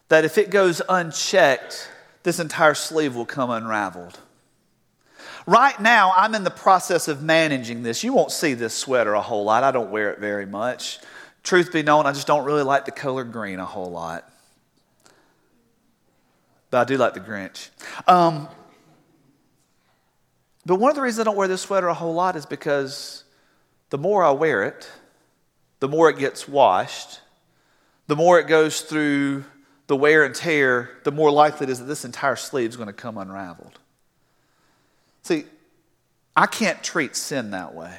that 0.08 0.24
if 0.24 0.36
it 0.36 0.50
goes 0.50 0.82
unchecked, 0.88 1.88
this 2.24 2.38
entire 2.38 2.74
sleeve 2.74 3.16
will 3.16 3.24
come 3.24 3.50
unraveled. 3.50 4.18
Right 5.46 5.78
now, 5.80 6.12
I'm 6.16 6.34
in 6.34 6.44
the 6.44 6.50
process 6.50 7.08
of 7.08 7.22
managing 7.22 7.82
this. 7.82 8.04
You 8.04 8.12
won't 8.12 8.30
see 8.30 8.54
this 8.54 8.74
sweater 8.74 9.14
a 9.14 9.20
whole 9.20 9.44
lot. 9.44 9.64
I 9.64 9.72
don't 9.72 9.90
wear 9.90 10.12
it 10.12 10.20
very 10.20 10.46
much. 10.46 11.00
Truth 11.42 11.72
be 11.72 11.82
known, 11.82 12.06
I 12.06 12.12
just 12.12 12.26
don't 12.26 12.44
really 12.44 12.62
like 12.62 12.84
the 12.84 12.92
color 12.92 13.24
green 13.24 13.58
a 13.58 13.64
whole 13.64 13.90
lot. 13.90 14.30
But 16.70 16.80
I 16.80 16.84
do 16.84 16.96
like 16.96 17.14
the 17.14 17.20
Grinch. 17.20 17.70
Um, 18.06 18.48
but 20.64 20.76
one 20.76 20.90
of 20.90 20.96
the 20.96 21.02
reasons 21.02 21.20
I 21.20 21.24
don't 21.24 21.36
wear 21.36 21.48
this 21.48 21.62
sweater 21.62 21.88
a 21.88 21.94
whole 21.94 22.14
lot 22.14 22.36
is 22.36 22.46
because 22.46 23.24
the 23.90 23.98
more 23.98 24.22
I 24.22 24.30
wear 24.30 24.62
it, 24.62 24.88
the 25.80 25.88
more 25.88 26.08
it 26.08 26.18
gets 26.18 26.48
washed, 26.48 27.20
the 28.06 28.14
more 28.14 28.38
it 28.38 28.46
goes 28.46 28.82
through 28.82 29.44
the 29.88 29.96
wear 29.96 30.24
and 30.24 30.34
tear, 30.34 30.90
the 31.02 31.10
more 31.10 31.30
likely 31.30 31.66
it 31.66 31.70
is 31.70 31.80
that 31.80 31.86
this 31.86 32.04
entire 32.04 32.36
sleeve 32.36 32.70
is 32.70 32.76
going 32.76 32.86
to 32.86 32.92
come 32.92 33.18
unraveled. 33.18 33.78
See, 35.22 35.44
I 36.36 36.46
can't 36.46 36.82
treat 36.82 37.16
sin 37.16 37.50
that 37.52 37.74
way. 37.74 37.96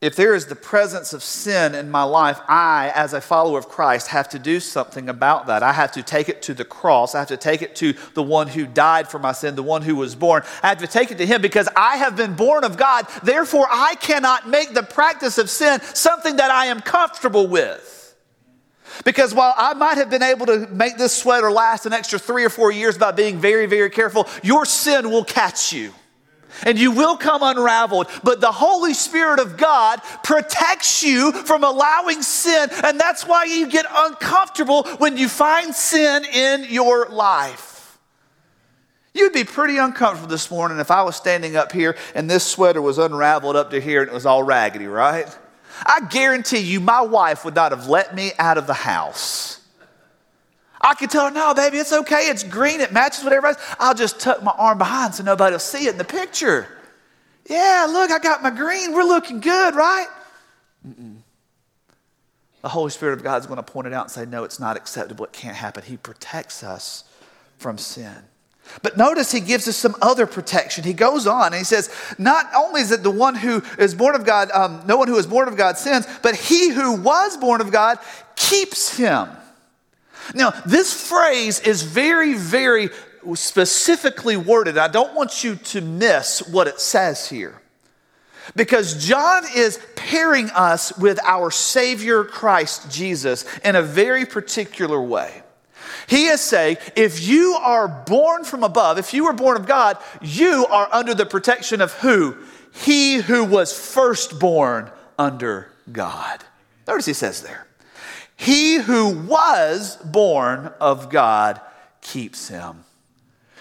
If 0.00 0.14
there 0.14 0.32
is 0.32 0.46
the 0.46 0.54
presence 0.54 1.12
of 1.12 1.24
sin 1.24 1.74
in 1.74 1.90
my 1.90 2.04
life, 2.04 2.38
I, 2.46 2.92
as 2.94 3.14
a 3.14 3.20
follower 3.20 3.58
of 3.58 3.68
Christ, 3.68 4.06
have 4.08 4.28
to 4.28 4.38
do 4.38 4.60
something 4.60 5.08
about 5.08 5.48
that. 5.48 5.64
I 5.64 5.72
have 5.72 5.90
to 5.92 6.04
take 6.04 6.28
it 6.28 6.40
to 6.42 6.54
the 6.54 6.64
cross. 6.64 7.16
I 7.16 7.18
have 7.18 7.28
to 7.28 7.36
take 7.36 7.62
it 7.62 7.74
to 7.76 7.94
the 8.14 8.22
one 8.22 8.46
who 8.46 8.64
died 8.64 9.08
for 9.08 9.18
my 9.18 9.32
sin, 9.32 9.56
the 9.56 9.62
one 9.64 9.82
who 9.82 9.96
was 9.96 10.14
born. 10.14 10.44
I 10.62 10.68
have 10.68 10.78
to 10.78 10.86
take 10.86 11.10
it 11.10 11.18
to 11.18 11.26
him 11.26 11.42
because 11.42 11.68
I 11.74 11.96
have 11.96 12.14
been 12.14 12.34
born 12.34 12.62
of 12.62 12.76
God. 12.76 13.08
Therefore, 13.24 13.66
I 13.68 13.96
cannot 13.96 14.48
make 14.48 14.72
the 14.72 14.84
practice 14.84 15.36
of 15.36 15.50
sin 15.50 15.80
something 15.80 16.36
that 16.36 16.52
I 16.52 16.66
am 16.66 16.80
comfortable 16.80 17.48
with. 17.48 17.97
Because 19.04 19.34
while 19.34 19.54
I 19.56 19.74
might 19.74 19.98
have 19.98 20.10
been 20.10 20.22
able 20.22 20.46
to 20.46 20.66
make 20.68 20.96
this 20.96 21.16
sweater 21.16 21.50
last 21.50 21.86
an 21.86 21.92
extra 21.92 22.18
three 22.18 22.44
or 22.44 22.50
four 22.50 22.72
years 22.72 22.98
by 22.98 23.12
being 23.12 23.38
very, 23.38 23.66
very 23.66 23.90
careful, 23.90 24.26
your 24.42 24.64
sin 24.64 25.10
will 25.10 25.24
catch 25.24 25.72
you 25.72 25.92
and 26.64 26.78
you 26.78 26.90
will 26.90 27.16
come 27.16 27.42
unraveled. 27.42 28.08
But 28.22 28.40
the 28.40 28.52
Holy 28.52 28.94
Spirit 28.94 29.40
of 29.40 29.56
God 29.56 30.00
protects 30.24 31.02
you 31.02 31.32
from 31.32 31.64
allowing 31.64 32.22
sin, 32.22 32.68
and 32.84 32.98
that's 32.98 33.26
why 33.26 33.44
you 33.44 33.68
get 33.68 33.86
uncomfortable 33.90 34.84
when 34.98 35.16
you 35.16 35.28
find 35.28 35.74
sin 35.74 36.24
in 36.24 36.66
your 36.68 37.08
life. 37.08 37.98
You'd 39.14 39.32
be 39.32 39.44
pretty 39.44 39.78
uncomfortable 39.78 40.28
this 40.28 40.50
morning 40.50 40.78
if 40.78 40.90
I 40.92 41.02
was 41.02 41.16
standing 41.16 41.56
up 41.56 41.72
here 41.72 41.96
and 42.14 42.30
this 42.30 42.46
sweater 42.46 42.80
was 42.80 42.98
unraveled 42.98 43.56
up 43.56 43.70
to 43.70 43.80
here 43.80 44.02
and 44.02 44.10
it 44.10 44.14
was 44.14 44.26
all 44.26 44.44
raggedy, 44.44 44.86
right? 44.86 45.26
I 45.86 46.00
guarantee 46.08 46.58
you, 46.58 46.80
my 46.80 47.00
wife 47.00 47.44
would 47.44 47.54
not 47.54 47.72
have 47.72 47.88
let 47.88 48.14
me 48.14 48.32
out 48.38 48.58
of 48.58 48.66
the 48.66 48.74
house. 48.74 49.60
I 50.80 50.94
could 50.94 51.10
tell 51.10 51.26
her, 51.26 51.30
no, 51.30 51.54
baby, 51.54 51.78
it's 51.78 51.92
okay. 51.92 52.28
It's 52.28 52.44
green. 52.44 52.80
It 52.80 52.92
matches 52.92 53.24
with 53.24 53.32
everybody 53.32 53.56
else. 53.56 53.76
I'll 53.78 53.94
just 53.94 54.20
tuck 54.20 54.42
my 54.42 54.52
arm 54.52 54.78
behind 54.78 55.14
so 55.14 55.24
nobody 55.24 55.52
will 55.52 55.58
see 55.58 55.86
it 55.86 55.92
in 55.92 55.98
the 55.98 56.04
picture. 56.04 56.68
Yeah, 57.48 57.86
look, 57.90 58.10
I 58.10 58.18
got 58.18 58.42
my 58.42 58.50
green. 58.50 58.92
We're 58.92 59.02
looking 59.04 59.40
good, 59.40 59.74
right? 59.74 60.06
Mm-mm. 60.86 61.16
The 62.62 62.68
Holy 62.68 62.90
Spirit 62.90 63.14
of 63.14 63.22
God 63.22 63.40
is 63.40 63.46
going 63.46 63.56
to 63.56 63.62
point 63.62 63.86
it 63.86 63.92
out 63.92 64.04
and 64.04 64.10
say, 64.10 64.26
no, 64.26 64.44
it's 64.44 64.60
not 64.60 64.76
acceptable. 64.76 65.24
It 65.24 65.32
can't 65.32 65.56
happen. 65.56 65.82
He 65.84 65.96
protects 65.96 66.62
us 66.62 67.04
from 67.56 67.78
sin. 67.78 68.16
But 68.82 68.96
notice 68.96 69.32
he 69.32 69.40
gives 69.40 69.66
us 69.68 69.76
some 69.76 69.96
other 70.00 70.26
protection. 70.26 70.84
He 70.84 70.92
goes 70.92 71.26
on 71.26 71.46
and 71.46 71.56
he 71.56 71.64
says, 71.64 71.90
Not 72.18 72.46
only 72.54 72.80
is 72.80 72.90
it 72.90 73.02
the 73.02 73.10
one 73.10 73.34
who 73.34 73.62
is 73.78 73.94
born 73.94 74.14
of 74.14 74.24
God, 74.24 74.50
um, 74.52 74.82
no 74.86 74.96
one 74.96 75.08
who 75.08 75.16
is 75.16 75.26
born 75.26 75.48
of 75.48 75.56
God 75.56 75.78
sins, 75.78 76.06
but 76.22 76.36
he 76.36 76.70
who 76.70 76.94
was 76.94 77.36
born 77.36 77.60
of 77.60 77.72
God 77.72 77.98
keeps 78.36 78.96
him. 78.96 79.28
Now, 80.34 80.50
this 80.66 81.08
phrase 81.08 81.60
is 81.60 81.82
very, 81.82 82.34
very 82.34 82.90
specifically 83.34 84.36
worded. 84.36 84.78
I 84.78 84.88
don't 84.88 85.14
want 85.14 85.42
you 85.42 85.56
to 85.56 85.80
miss 85.80 86.46
what 86.48 86.66
it 86.66 86.80
says 86.80 87.28
here. 87.28 87.60
Because 88.56 89.06
John 89.06 89.44
is 89.54 89.78
pairing 89.94 90.50
us 90.50 90.96
with 90.96 91.18
our 91.24 91.50
Savior 91.50 92.24
Christ 92.24 92.90
Jesus 92.90 93.44
in 93.60 93.76
a 93.76 93.82
very 93.82 94.24
particular 94.24 95.00
way. 95.00 95.42
He 96.06 96.26
is 96.26 96.40
saying, 96.40 96.78
if 96.96 97.26
you 97.26 97.54
are 97.60 97.88
born 97.88 98.44
from 98.44 98.64
above, 98.64 98.98
if 98.98 99.12
you 99.12 99.24
were 99.24 99.32
born 99.32 99.56
of 99.56 99.66
God, 99.66 99.98
you 100.20 100.66
are 100.70 100.88
under 100.92 101.14
the 101.14 101.26
protection 101.26 101.80
of 101.80 101.92
who? 101.94 102.36
He 102.72 103.16
who 103.16 103.44
was 103.44 103.72
first 103.72 104.38
born 104.38 104.90
under 105.18 105.70
God. 105.90 106.44
Notice 106.86 107.06
he 107.06 107.12
says 107.12 107.42
there. 107.42 107.66
He 108.36 108.76
who 108.76 109.08
was 109.26 109.96
born 109.96 110.72
of 110.80 111.10
God 111.10 111.60
keeps 112.00 112.48
him. 112.48 112.84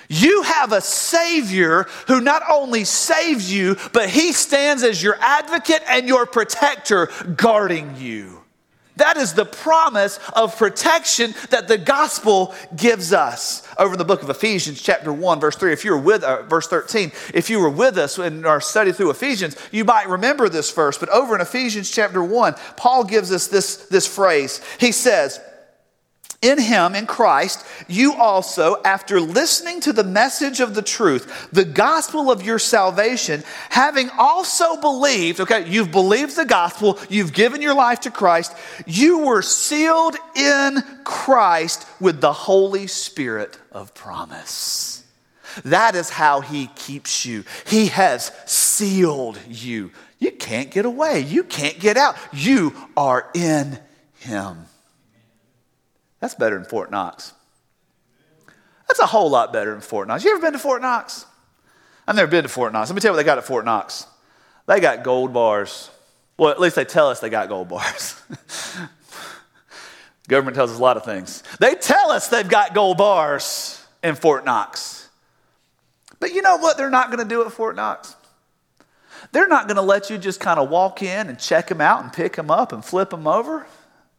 You 0.10 0.44
have 0.44 0.72
a 0.72 0.82
Savior 0.82 1.84
who 2.08 2.22
not 2.22 2.44
only 2.50 2.86
saves 2.86 3.54
you, 3.54 3.76
but 3.92 4.10
He 4.10 4.32
stands 4.32 4.84
as 4.84 5.04
your 5.04 5.18
advocate 5.20 5.84
and 5.88 6.08
your 6.08 6.26
protector, 6.26 7.10
guarding 7.36 7.96
you. 7.98 8.37
That 8.98 9.18
is 9.18 9.34
the 9.34 9.46
promise 9.46 10.20
of 10.34 10.58
protection 10.58 11.34
that 11.50 11.68
the 11.68 11.78
gospel 11.78 12.54
gives 12.76 13.14
us. 13.14 13.68
Over 13.78 13.94
in 13.94 14.00
the 14.00 14.06
book 14.06 14.24
of 14.24 14.30
Ephesians, 14.30 14.82
chapter 14.82 15.14
1, 15.14 15.40
verse 15.40 15.56
3, 15.56 15.72
if 15.72 15.86
you 15.86 15.92
were 15.92 16.00
with, 16.00 16.24
uh, 16.24 16.44
verse 16.44 16.68
13, 16.68 17.12
if 17.34 17.50
you 17.50 17.60
were 17.60 17.70
with 17.70 17.98
us 17.98 18.18
in 18.18 18.46
our 18.46 18.60
study 18.60 18.92
through 18.92 19.12
Ephesians, 19.12 19.56
you 19.72 19.86
might 19.86 20.10
remember 20.10 20.50
this 20.50 20.72
verse. 20.72 20.98
But 20.98 21.10
over 21.10 21.36
in 21.36 21.42
Ephesians, 21.42 21.92
chapter 21.92 22.24
1, 22.24 22.56
Paul 22.76 23.04
gives 23.04 23.32
us 23.32 23.48
this, 23.48 23.78
this 23.88 24.08
phrase. 24.08 24.62
He 24.80 24.92
says, 24.92 25.40
in 26.42 26.60
him, 26.60 26.94
in 26.94 27.08
Christ, 27.08 27.66
you 27.88 28.14
also, 28.14 28.82
after 28.84 29.20
listening 29.20 29.82
to 29.82 29.94
the 29.94 30.04
message 30.04 30.60
of 30.60 30.76
the 30.76 30.84
truth, 30.84 31.50
the 31.52 31.66
gospel 31.66 32.30
of 32.32 32.44
your 32.44 32.60
salvation, 32.60 33.44
having 33.70 34.10
also 34.18 34.80
believed, 34.80 35.40
okay, 35.40 35.68
you've 35.68 35.92
believed 35.92 36.36
the 36.36 36.46
gospel, 36.46 37.00
you've 37.10 37.34
given 37.34 37.62
your 37.62 37.74
life 37.74 38.02
to 38.02 38.12
Christ, 38.12 38.56
you 38.86 39.20
were 39.26 39.42
sealed 39.42 40.16
in 40.36 40.84
Christ 41.04 41.88
with 42.00 42.22
the 42.22 42.34
Holy 42.34 42.86
Spirit 42.86 43.58
of 43.72 43.96
promise. 43.96 45.04
That 45.66 45.96
is 45.96 46.12
how 46.12 46.42
he 46.42 46.68
keeps 46.76 47.26
you. 47.26 47.46
He 47.66 47.88
has 47.88 48.32
sealed 48.46 49.40
you. 49.50 49.92
You 50.20 50.32
can't 50.32 50.70
get 50.70 50.86
away, 50.86 51.22
you 51.22 51.44
can't 51.44 51.80
get 51.80 51.98
out. 51.98 52.16
You 52.32 52.76
are 52.96 53.28
in 53.34 53.80
him. 54.20 54.66
That's 56.20 56.36
better 56.36 56.56
than 56.56 56.66
Fort 56.66 56.92
Knox. 56.92 57.34
That's 58.88 59.00
a 59.00 59.06
whole 59.06 59.30
lot 59.30 59.54
better 59.54 59.72
than 59.72 59.82
Fort 59.82 60.08
Knox. 60.08 60.24
You 60.24 60.32
ever 60.32 60.42
been 60.42 60.54
to 60.54 60.60
Fort 60.60 60.82
Knox? 60.82 61.26
I've 62.08 62.16
never 62.16 62.32
been 62.32 62.44
to 62.44 62.50
Fort 62.50 62.74
Knox. 62.74 62.90
Let 62.90 62.96
me 62.96 63.02
tell 63.02 63.10
you 63.10 63.14
what 63.14 63.18
they 63.18 63.26
got 63.26 63.38
at 63.38 63.44
Fort 63.44 63.66
Knox. 63.66 64.08
They 64.66 64.80
got 64.80 65.04
gold 65.04 65.34
bars. 65.34 65.92
Well, 66.38 66.52
at 66.52 66.60
least 66.60 66.76
they 66.76 66.86
tell 66.86 67.10
us 67.10 67.20
they 67.20 67.30
got 67.30 67.50
gold 67.50 67.68
bars. 67.68 68.22
Government 70.28 70.56
tells 70.56 70.72
us 70.72 70.80
a 70.80 70.82
lot 70.82 70.98
of 70.98 71.06
things. 71.06 71.44
They 71.60 71.76
tell 71.76 72.12
us 72.12 72.28
they've 72.28 72.48
got 72.48 72.74
gold 72.74 72.98
bars 72.98 73.86
in 74.04 74.16
Fort 74.16 74.46
Knox. 74.46 75.10
But 76.20 76.34
you 76.34 76.42
know 76.42 76.58
what 76.58 76.78
they're 76.78 76.90
not 76.90 77.08
going 77.08 77.20
to 77.20 77.30
do 77.30 77.46
at 77.46 77.52
Fort 77.52 77.76
Knox? 77.76 78.16
They're 79.32 79.48
not 79.48 79.68
going 79.68 79.76
to 79.76 79.82
let 79.82 80.10
you 80.10 80.18
just 80.18 80.40
kind 80.40 80.60
of 80.60 80.70
walk 80.70 81.02
in 81.02 81.28
and 81.28 81.40
check 81.40 81.68
them 81.68 81.82
out 81.82 82.04
and 82.04 82.12
pick 82.12 82.36
them 82.36 82.52
up 82.52 82.72
and 82.72 82.84
flip 82.84 83.10
them 83.10 83.28
over. 83.28 83.66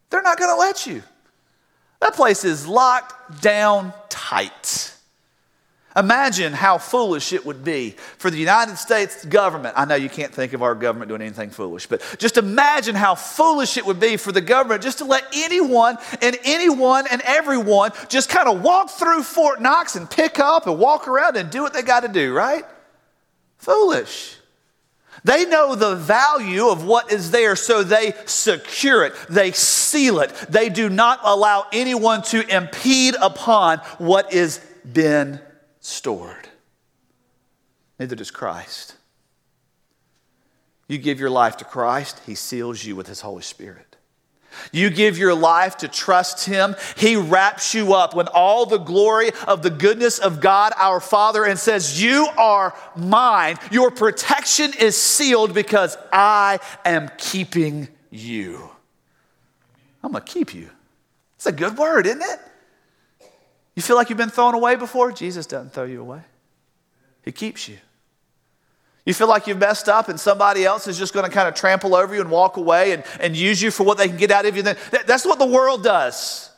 They're 0.09 0.21
not 0.21 0.37
going 0.37 0.51
to 0.51 0.59
let 0.59 0.87
you. 0.87 1.03
That 1.99 2.15
place 2.15 2.45
is 2.45 2.67
locked 2.67 3.41
down 3.41 3.93
tight. 4.09 4.93
Imagine 5.95 6.53
how 6.53 6.77
foolish 6.77 7.33
it 7.33 7.45
would 7.45 7.63
be 7.63 7.95
for 8.17 8.29
the 8.29 8.37
United 8.37 8.77
States 8.77 9.25
government. 9.25 9.73
I 9.75 9.85
know 9.85 9.95
you 9.95 10.07
can't 10.07 10.33
think 10.33 10.53
of 10.53 10.61
our 10.61 10.75
government 10.75 11.09
doing 11.09 11.21
anything 11.21 11.49
foolish, 11.49 11.87
but 11.87 12.01
just 12.19 12.37
imagine 12.37 12.95
how 12.95 13.15
foolish 13.15 13.75
it 13.75 13.85
would 13.85 13.99
be 13.99 14.15
for 14.15 14.31
the 14.31 14.39
government 14.39 14.83
just 14.83 14.99
to 14.99 15.05
let 15.05 15.25
anyone 15.33 15.97
and 16.21 16.37
anyone 16.45 17.05
and 17.11 17.21
everyone 17.25 17.91
just 18.07 18.29
kind 18.29 18.47
of 18.47 18.61
walk 18.61 18.91
through 18.91 19.23
Fort 19.23 19.61
Knox 19.61 19.95
and 19.95 20.09
pick 20.09 20.39
up 20.39 20.67
and 20.67 20.79
walk 20.79 21.07
around 21.07 21.35
and 21.35 21.49
do 21.49 21.63
what 21.63 21.73
they 21.73 21.81
got 21.81 22.01
to 22.01 22.07
do, 22.07 22.33
right? 22.33 22.63
Foolish. 23.57 24.38
They 25.23 25.45
know 25.45 25.75
the 25.75 25.95
value 25.95 26.67
of 26.67 26.85
what 26.85 27.11
is 27.11 27.31
there, 27.31 27.55
so 27.55 27.83
they 27.83 28.13
secure 28.25 29.05
it, 29.05 29.13
they 29.29 29.51
seal 29.51 30.19
it. 30.19 30.33
They 30.49 30.69
do 30.69 30.89
not 30.89 31.19
allow 31.23 31.65
anyone 31.71 32.21
to 32.23 32.47
impede 32.55 33.15
upon 33.21 33.79
what 33.97 34.33
is 34.33 34.59
been 34.91 35.39
stored. 35.79 36.49
Neither 37.99 38.15
does 38.15 38.31
Christ. 38.31 38.95
You 40.87 40.97
give 40.97 41.19
your 41.19 41.29
life 41.29 41.57
to 41.57 41.65
Christ, 41.65 42.21
He 42.25 42.35
seals 42.35 42.83
you 42.83 42.95
with 42.95 43.07
His 43.07 43.21
Holy 43.21 43.43
Spirit. 43.43 43.88
You 44.71 44.89
give 44.89 45.17
your 45.17 45.33
life 45.33 45.77
to 45.77 45.87
trust 45.87 46.45
Him, 46.45 46.75
He 46.95 47.15
wraps 47.15 47.73
you 47.73 47.93
up 47.93 48.15
with 48.15 48.27
all 48.33 48.65
the 48.65 48.77
glory 48.77 49.31
of 49.47 49.61
the 49.61 49.69
goodness 49.69 50.19
of 50.19 50.41
God 50.41 50.73
our 50.77 50.99
Father 50.99 51.45
and 51.45 51.57
says, 51.57 52.01
You 52.01 52.27
are 52.37 52.75
mine. 52.95 53.57
Your 53.71 53.91
protection 53.91 54.71
is 54.79 54.95
sealed 54.95 55.53
because 55.53 55.97
I 56.11 56.59
am 56.85 57.09
keeping 57.17 57.87
you. 58.09 58.69
I'm 60.03 60.11
going 60.11 60.23
to 60.23 60.31
keep 60.31 60.53
you. 60.53 60.69
It's 61.35 61.45
a 61.45 61.51
good 61.51 61.77
word, 61.77 62.05
isn't 62.05 62.21
it? 62.21 62.39
You 63.75 63.81
feel 63.81 63.95
like 63.95 64.09
you've 64.09 64.17
been 64.17 64.29
thrown 64.29 64.55
away 64.55 64.75
before? 64.75 65.11
Jesus 65.11 65.45
doesn't 65.45 65.73
throw 65.73 65.85
you 65.85 66.01
away, 66.01 66.21
He 67.23 67.31
keeps 67.31 67.67
you. 67.67 67.77
You 69.05 69.13
feel 69.13 69.27
like 69.27 69.47
you've 69.47 69.59
messed 69.59 69.89
up 69.89 70.09
and 70.09 70.19
somebody 70.19 70.65
else 70.65 70.87
is 70.87 70.97
just 70.97 71.13
going 71.13 71.25
to 71.25 71.31
kind 71.31 71.47
of 71.47 71.55
trample 71.55 71.95
over 71.95 72.13
you 72.13 72.21
and 72.21 72.29
walk 72.29 72.57
away 72.57 72.91
and, 72.91 73.03
and 73.19 73.35
use 73.35 73.61
you 73.61 73.71
for 73.71 73.83
what 73.83 73.97
they 73.97 74.07
can 74.07 74.17
get 74.17 74.29
out 74.29 74.45
of 74.45 74.55
you. 74.55 74.61
That's 74.61 75.25
what 75.25 75.39
the 75.39 75.45
world 75.45 75.83
does. 75.83 76.49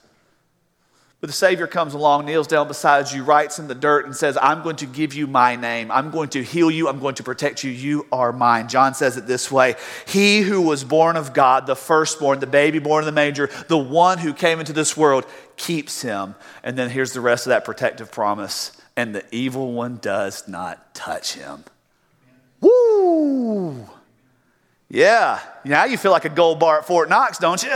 But 1.21 1.27
the 1.27 1.35
Savior 1.35 1.67
comes 1.67 1.93
along, 1.93 2.25
kneels 2.25 2.47
down 2.47 2.67
beside 2.67 3.11
you, 3.11 3.23
writes 3.23 3.59
in 3.59 3.67
the 3.67 3.75
dirt, 3.75 4.07
and 4.07 4.15
says, 4.15 4.39
I'm 4.41 4.63
going 4.63 4.77
to 4.77 4.87
give 4.87 5.13
you 5.13 5.27
my 5.27 5.55
name. 5.55 5.91
I'm 5.91 6.09
going 6.09 6.29
to 6.29 6.43
heal 6.43 6.71
you. 6.71 6.89
I'm 6.89 6.99
going 6.99 7.13
to 7.15 7.23
protect 7.23 7.63
you. 7.63 7.69
You 7.69 8.07
are 8.11 8.33
mine. 8.33 8.67
John 8.67 8.95
says 8.95 9.17
it 9.17 9.27
this 9.27 9.51
way 9.51 9.75
He 10.07 10.41
who 10.41 10.63
was 10.63 10.83
born 10.83 11.17
of 11.17 11.31
God, 11.31 11.67
the 11.67 11.75
firstborn, 11.75 12.39
the 12.39 12.47
baby 12.47 12.79
born 12.79 13.03
in 13.03 13.05
the 13.05 13.11
manger, 13.11 13.51
the 13.67 13.77
one 13.77 14.17
who 14.17 14.33
came 14.33 14.59
into 14.59 14.73
this 14.73 14.97
world, 14.97 15.27
keeps 15.57 16.01
him. 16.01 16.33
And 16.63 16.75
then 16.75 16.89
here's 16.89 17.13
the 17.13 17.21
rest 17.21 17.45
of 17.45 17.51
that 17.51 17.65
protective 17.65 18.11
promise 18.11 18.71
and 18.97 19.15
the 19.15 19.23
evil 19.33 19.71
one 19.71 19.97
does 20.01 20.47
not 20.47 20.93
touch 20.93 21.33
him. 21.33 21.63
Woo! 22.61 23.85
Yeah, 24.89 25.39
now 25.65 25.85
you 25.85 25.97
feel 25.97 26.11
like 26.11 26.25
a 26.25 26.29
gold 26.29 26.59
bar 26.59 26.79
at 26.79 26.85
Fort 26.85 27.09
Knox, 27.09 27.37
don't 27.37 27.61
you? 27.63 27.73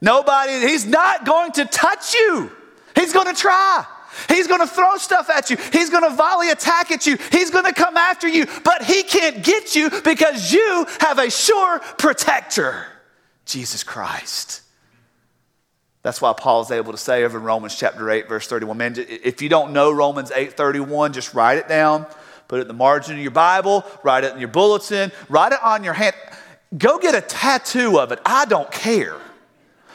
Nobody, 0.00 0.52
he's 0.60 0.86
not 0.86 1.24
going 1.24 1.52
to 1.52 1.64
touch 1.64 2.14
you. 2.14 2.50
He's 2.94 3.12
going 3.12 3.26
to 3.26 3.40
try. 3.40 3.84
He's 4.28 4.46
going 4.46 4.60
to 4.60 4.66
throw 4.66 4.96
stuff 4.96 5.30
at 5.30 5.50
you. 5.50 5.56
He's 5.72 5.90
going 5.90 6.02
to 6.02 6.10
volley 6.10 6.50
attack 6.50 6.90
at 6.90 7.06
you. 7.06 7.16
He's 7.30 7.50
going 7.50 7.64
to 7.64 7.72
come 7.72 7.96
after 7.96 8.28
you, 8.28 8.46
but 8.64 8.82
he 8.82 9.02
can't 9.02 9.44
get 9.44 9.76
you 9.76 9.90
because 10.02 10.52
you 10.52 10.86
have 11.00 11.18
a 11.18 11.30
sure 11.30 11.78
protector, 11.98 12.86
Jesus 13.44 13.84
Christ. 13.84 14.62
That's 16.02 16.20
why 16.20 16.32
Paul 16.32 16.62
is 16.62 16.70
able 16.70 16.92
to 16.92 16.98
say 16.98 17.24
over 17.24 17.38
in 17.38 17.44
Romans 17.44 17.76
chapter 17.76 18.10
8, 18.10 18.28
verse 18.28 18.46
31. 18.46 18.76
Man, 18.76 18.94
if 18.96 19.42
you 19.42 19.48
don't 19.48 19.72
know 19.72 19.92
Romans 19.92 20.32
8 20.34 20.54
31, 20.54 21.12
just 21.12 21.34
write 21.34 21.58
it 21.58 21.68
down. 21.68 22.06
Put 22.50 22.58
it 22.58 22.62
in 22.62 22.66
the 22.66 22.74
margin 22.74 23.14
of 23.14 23.22
your 23.22 23.30
Bible, 23.30 23.84
write 24.02 24.24
it 24.24 24.32
in 24.32 24.40
your 24.40 24.48
bulletin, 24.48 25.12
write 25.28 25.52
it 25.52 25.62
on 25.62 25.84
your 25.84 25.92
hand. 25.92 26.16
Go 26.76 26.98
get 26.98 27.14
a 27.14 27.20
tattoo 27.20 28.00
of 28.00 28.10
it. 28.10 28.18
I 28.26 28.44
don't 28.44 28.68
care. 28.72 29.16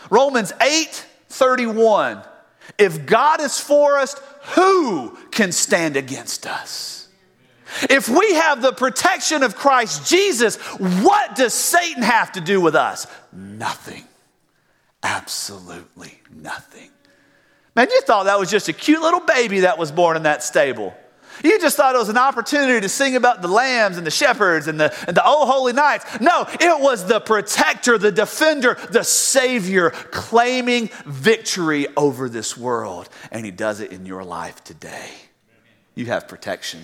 Romans 0.09 0.53
8 0.61 1.05
31. 1.27 2.21
If 2.77 3.05
God 3.05 3.41
is 3.41 3.59
for 3.59 3.99
us, 3.99 4.15
who 4.53 5.17
can 5.31 5.51
stand 5.51 5.97
against 5.97 6.47
us? 6.47 7.09
If 7.89 8.07
we 8.07 8.35
have 8.35 8.61
the 8.61 8.71
protection 8.71 9.43
of 9.43 9.57
Christ 9.57 10.09
Jesus, 10.09 10.55
what 10.55 11.35
does 11.35 11.53
Satan 11.53 12.03
have 12.03 12.31
to 12.31 12.39
do 12.39 12.61
with 12.61 12.75
us? 12.75 13.05
Nothing. 13.33 14.05
Absolutely 15.03 16.21
nothing. 16.33 16.89
Man, 17.75 17.87
you 17.91 17.99
thought 18.03 18.23
that 18.23 18.39
was 18.39 18.49
just 18.49 18.69
a 18.69 18.73
cute 18.73 19.01
little 19.01 19.19
baby 19.19 19.59
that 19.59 19.77
was 19.77 19.91
born 19.91 20.15
in 20.15 20.23
that 20.23 20.41
stable. 20.41 20.95
You 21.43 21.59
just 21.59 21.77
thought 21.77 21.95
it 21.95 21.99
was 21.99 22.09
an 22.09 22.17
opportunity 22.17 22.81
to 22.81 22.89
sing 22.89 23.15
about 23.15 23.41
the 23.41 23.47
lambs 23.47 23.97
and 23.97 24.05
the 24.05 24.11
shepherds 24.11 24.67
and 24.67 24.79
the, 24.79 24.93
and 25.07 25.15
the 25.15 25.23
oh 25.25 25.45
holy 25.45 25.73
nights. 25.73 26.05
No, 26.19 26.45
it 26.49 26.81
was 26.81 27.05
the 27.05 27.19
protector, 27.19 27.97
the 27.97 28.11
defender, 28.11 28.77
the 28.89 29.03
savior 29.03 29.89
claiming 29.89 30.89
victory 31.05 31.87
over 31.97 32.29
this 32.29 32.57
world. 32.57 33.09
And 33.31 33.45
he 33.45 33.51
does 33.51 33.79
it 33.79 33.91
in 33.91 34.05
your 34.05 34.23
life 34.23 34.63
today. 34.63 35.09
You 35.95 36.07
have 36.07 36.27
protection. 36.27 36.81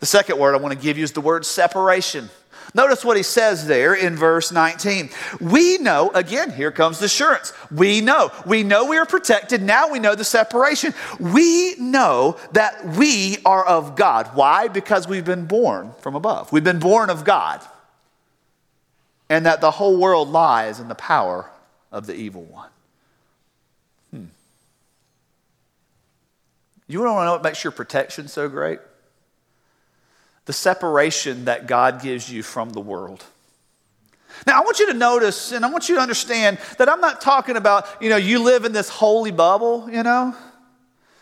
The 0.00 0.06
second 0.06 0.38
word 0.38 0.54
I 0.54 0.58
want 0.58 0.74
to 0.74 0.80
give 0.80 0.98
you 0.98 1.04
is 1.04 1.12
the 1.12 1.20
word 1.20 1.46
separation. 1.46 2.28
Notice 2.74 3.04
what 3.04 3.16
he 3.16 3.22
says 3.22 3.68
there 3.68 3.94
in 3.94 4.16
verse 4.16 4.50
19. 4.50 5.10
We 5.40 5.78
know, 5.78 6.10
again, 6.12 6.50
here 6.50 6.72
comes 6.72 6.98
the 6.98 7.04
assurance. 7.04 7.52
We 7.70 8.00
know. 8.00 8.32
We 8.46 8.64
know 8.64 8.86
we 8.86 8.98
are 8.98 9.06
protected. 9.06 9.62
Now 9.62 9.90
we 9.90 10.00
know 10.00 10.16
the 10.16 10.24
separation. 10.24 10.92
We 11.20 11.76
know 11.76 12.36
that 12.50 12.84
we 12.84 13.38
are 13.44 13.64
of 13.64 13.94
God. 13.94 14.30
Why? 14.34 14.66
Because 14.66 15.06
we've 15.06 15.24
been 15.24 15.46
born 15.46 15.92
from 16.00 16.16
above. 16.16 16.50
We've 16.50 16.64
been 16.64 16.80
born 16.80 17.10
of 17.10 17.24
God. 17.24 17.60
And 19.28 19.46
that 19.46 19.60
the 19.60 19.70
whole 19.70 19.96
world 19.96 20.28
lies 20.28 20.80
in 20.80 20.88
the 20.88 20.96
power 20.96 21.48
of 21.92 22.06
the 22.06 22.14
evil 22.14 22.42
one. 22.42 22.70
Hmm. 24.10 24.24
You 26.88 26.98
want 26.98 27.20
to 27.20 27.24
know 27.24 27.32
what 27.32 27.44
makes 27.44 27.62
your 27.62 27.70
protection 27.70 28.26
so 28.26 28.48
great? 28.48 28.80
The 30.46 30.52
separation 30.52 31.46
that 31.46 31.66
God 31.66 32.02
gives 32.02 32.30
you 32.30 32.42
from 32.42 32.70
the 32.70 32.80
world. 32.80 33.24
Now, 34.46 34.60
I 34.60 34.64
want 34.64 34.78
you 34.78 34.86
to 34.86 34.94
notice 34.94 35.52
and 35.52 35.64
I 35.64 35.70
want 35.70 35.88
you 35.88 35.94
to 35.96 36.00
understand 36.00 36.58
that 36.78 36.88
I'm 36.88 37.00
not 37.00 37.20
talking 37.20 37.56
about, 37.56 37.86
you 38.02 38.10
know, 38.10 38.16
you 38.16 38.40
live 38.40 38.64
in 38.64 38.72
this 38.72 38.88
holy 38.88 39.30
bubble, 39.30 39.88
you 39.90 40.02
know. 40.02 40.34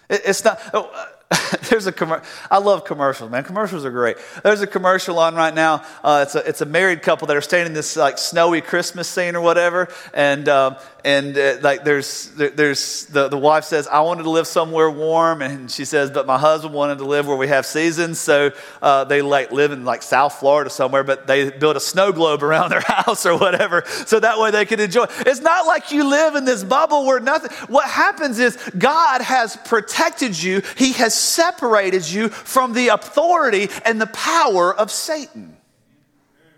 it's 0.09 0.45
not, 0.45 0.61
oh, 0.75 0.91
there's 1.71 1.87
a 1.87 1.93
commercial. 1.93 2.27
I 2.51 2.59
love 2.59 2.85
commercials, 2.85 3.31
man. 3.31 3.45
Commercials 3.45 3.85
are 3.85 3.91
great. 3.91 4.17
There's 4.43 4.61
a 4.61 4.67
commercial 4.67 5.19
on 5.19 5.35
right 5.35 5.55
now. 5.55 5.85
Uh, 6.03 6.25
it's, 6.27 6.35
a, 6.35 6.49
it's 6.49 6.61
a 6.61 6.67
married 6.67 7.03
couple 7.03 7.27
that 7.29 7.37
are 7.37 7.43
staying 7.43 7.67
in 7.67 7.73
this 7.73 7.97
like 7.97 8.19
snowy 8.19 8.61
Christmas 8.61 9.09
scene 9.09 9.37
or 9.37 9.41
whatever. 9.41 9.89
And, 10.15 10.49
um, 10.49 10.77
and 11.05 11.37
uh, 11.37 11.57
like 11.63 11.85
there's, 11.85 12.31
there's 12.31 13.07
the, 13.07 13.29
the 13.29 13.39
wife 13.39 13.65
says, 13.65 13.89
I 13.89 14.01
wanted 14.01 14.23
to 14.23 14.31
live 14.31 14.47
somewhere 14.47 14.91
warm. 14.91 15.43
And 15.43 15.71
she 15.71 15.85
says, 15.85 16.11
but 16.11 16.27
my 16.27 16.39
husband 16.39 16.75
wanted 16.75 16.99
to 16.99 17.05
live 17.05 17.27
where 17.27 17.37
we 17.37 17.49
have 17.49 17.67
seasons. 17.67 18.21
So 18.21 18.53
uh, 18.81 19.05
they 19.05 19.21
like 19.21 19.51
live 19.51 19.73
in 19.73 19.85
like 19.85 20.03
South 20.03 20.35
Florida 20.35 20.71
somewhere, 20.71 21.03
but 21.03 21.27
they 21.27 21.51
built 21.51 21.77
a 21.77 21.81
snow 21.81 22.13
globe 22.13 22.43
around 22.53 22.71
their 22.71 22.81
house 22.81 23.27
or 23.27 23.37
whatever. 23.37 23.83
So 24.07 24.21
that 24.21 24.39
way 24.39 24.51
they 24.53 24.65
can 24.65 24.79
enjoy. 24.79 25.07
It's 25.21 25.41
not 25.41 25.67
like 25.67 25.91
you 25.91 26.09
live 26.09 26.37
in 26.37 26.45
this 26.45 26.63
bubble 26.63 27.05
where 27.05 27.21
nothing, 27.21 27.51
what 27.67 27.89
happens 27.89 28.39
is 28.39 28.57
God 28.79 29.23
has 29.23 29.57
protected 29.57 30.41
you. 30.41 30.63
He 30.77 30.93
has 30.93 31.15
separated 31.15 32.09
you 32.09 32.29
from 32.29 32.75
the 32.75 32.89
authority 32.89 33.69
and 33.85 34.01
the 34.01 34.07
power 34.07 34.75
of 34.75 34.91
Satan. 34.91 35.57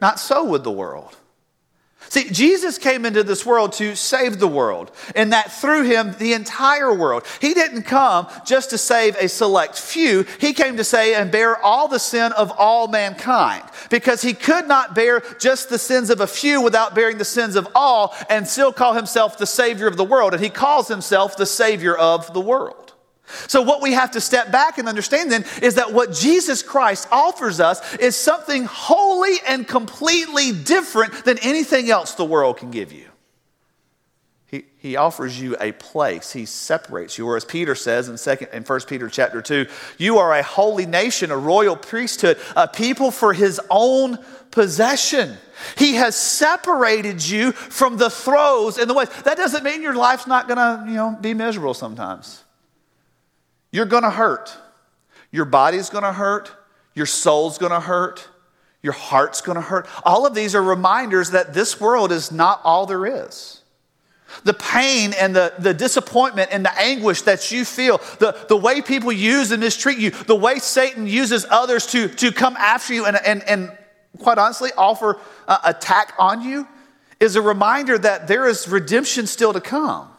Not 0.02 0.20
so 0.20 0.44
with 0.44 0.64
the 0.64 0.70
world. 0.70 1.16
See, 2.09 2.31
Jesus 2.31 2.79
came 2.79 3.05
into 3.05 3.23
this 3.23 3.45
world 3.45 3.73
to 3.75 3.97
save 3.97 4.38
the 4.38 4.49
world, 4.49 4.90
and 5.14 5.33
that 5.33 5.53
through 5.53 5.85
him, 5.85 6.14
the 6.19 6.33
entire 6.33 6.93
world. 6.93 7.25
He 7.40 7.55
didn't 7.55 7.83
come 7.83 8.29
just 8.47 8.71
to 8.71 8.79
save 8.79 9.17
a 9.17 9.29
select 9.29 9.79
few, 9.79 10.25
he 10.38 10.53
came 10.53 10.77
to 10.77 10.85
say 10.85 11.14
and 11.14 11.31
bear 11.31 11.57
all 11.59 11.88
the 11.88 11.99
sin 11.99 12.33
of 12.33 12.53
all 12.59 12.88
mankind, 12.88 13.64
because 13.90 14.23
he 14.23 14.35
could 14.35 14.69
not 14.69 14.95
bear 14.95 15.23
just 15.38 15.69
the 15.69 15.79
sins 15.79 16.11
of 16.11 16.21
a 16.21 16.27
few 16.27 16.61
without 16.61 16.95
bearing 16.95 17.19
the 17.19 17.25
sins 17.25 17.57
of 17.57 17.69
all 17.75 18.14
and 18.29 18.47
still 18.47 18.73
call 18.73 18.95
himself 18.95 19.38
the 19.38 19.47
Savior 19.47 19.87
of 19.87 19.97
the 19.97 20.05
world. 20.05 20.35
And 20.35 20.43
he 20.43 20.51
calls 20.51 20.88
himself 20.88 21.37
the 21.37 21.47
Savior 21.47 21.97
of 21.97 22.33
the 22.35 22.40
world. 22.40 22.84
So, 23.27 23.63
what 23.63 23.81
we 23.81 23.93
have 23.93 24.11
to 24.13 24.21
step 24.21 24.53
back 24.53 24.79
and 24.79 24.89
understand 24.89 25.33
then 25.33 25.45
is 25.63 25.77
that 25.77 25.93
what 25.93 26.13
Jesus 26.13 26.63
Christ 26.63 27.09
offers 27.11 27.59
us 27.59 27.95
is 27.97 28.17
something 28.17 28.65
wholly 28.65 29.37
and 29.47 29.67
completely 29.67 30.53
different 30.53 31.25
than 31.25 31.39
anything 31.39 31.91
else 31.91 32.15
the 32.15 32.25
world 32.25 32.59
can 32.59 32.71
give 32.71 32.93
you. 32.93 33.07
He, 34.47 34.67
he 34.77 34.97
offers 34.97 35.41
you 35.41 35.57
a 35.59 35.73
place. 35.73 36.33
He 36.33 36.45
separates 36.45 37.19
you. 37.19 37.27
Or 37.27 37.37
as 37.37 37.45
Peter 37.45 37.75
says 37.75 38.09
in, 38.09 38.17
second, 38.19 38.51
in 38.53 38.63
1 38.63 38.81
Peter 38.83 39.09
chapter 39.09 39.43
2, 39.43 39.67
you 39.99 40.19
are 40.19 40.33
a 40.33 40.45
holy 40.45 40.87
nation, 40.87 41.33
a 41.33 41.37
royal 41.37 41.75
priesthood, 41.75 42.39
a 42.55 42.69
people 42.69 43.11
for 43.11 43.33
his 43.33 43.61
own 43.69 44.19
possession. 44.53 45.37
He 45.77 45.95
has 45.95 46.15
separated 46.15 47.27
you 47.27 47.51
from 47.51 47.97
the 47.97 48.11
throes 48.11 48.79
and 48.79 48.89
the 48.89 48.95
ways. 48.95 49.09
That 49.25 49.37
doesn't 49.37 49.65
mean 49.65 49.83
your 49.83 49.97
life's 49.97 50.29
not 50.29 50.47
going 50.47 50.59
to 50.59 50.85
you 50.89 50.95
know, 50.95 51.19
be 51.21 51.35
miserable 51.35 51.75
sometimes. 51.75 52.43
You're 53.75 53.87
going 53.87 54.05
to 54.05 54.11
hurt. 54.11 54.57
Your 55.33 55.47
body's 55.47 55.91
going 55.91 56.05
to 56.05 56.13
hurt. 56.13 56.53
Your 56.95 57.07
soul's 57.07 57.59
going 57.59 57.73
to 57.73 57.81
hurt. 57.81 58.29
Your 58.85 58.93
heart's 58.93 59.41
going 59.41 59.57
to 59.57 59.63
hurt. 59.63 59.89
All 60.05 60.27
of 60.27 60.33
these 60.33 60.55
are 60.55 60.63
reminders 60.63 61.31
that 61.33 61.55
this 61.55 61.81
world 61.81 62.13
is 62.13 62.31
not 62.31 62.61
all 62.63 62.87
there 62.87 63.05
is. 63.05 63.63
The 64.45 64.55
pain 64.55 65.13
and 65.19 65.35
the, 65.35 65.55
the 65.59 65.75
disappointment 65.75 66.51
and 66.53 66.65
the 66.65 66.81
anguish 66.81 67.23
that 67.23 67.51
you 67.51 67.65
feel, 67.65 67.99
the, 68.21 68.47
the 68.49 68.57
way 68.57 68.81
people 68.81 69.11
use 69.11 69.51
and 69.51 69.61
mistreat 69.61 69.99
you, 69.99 70.11
the 70.11 70.37
way 70.37 70.61
Satan 70.61 71.09
uses 71.09 71.45
others 71.51 71.85
to, 71.87 72.07
to 72.07 72.31
come 72.31 72.55
after 72.57 72.95
you 72.95 73.07
and, 73.07 73.17
and, 73.27 73.43
and 73.43 73.77
quite 74.21 74.39
honestly, 74.39 74.71
offer 74.77 75.19
uh, 75.49 75.59
attack 75.65 76.13
on 76.17 76.43
you 76.43 76.69
is 77.19 77.35
a 77.35 77.43
reminder 77.43 77.99
that 77.99 78.29
there 78.29 78.47
is 78.47 78.69
redemption 78.69 79.27
still 79.27 79.53
to 79.53 79.61
come. 79.61 80.13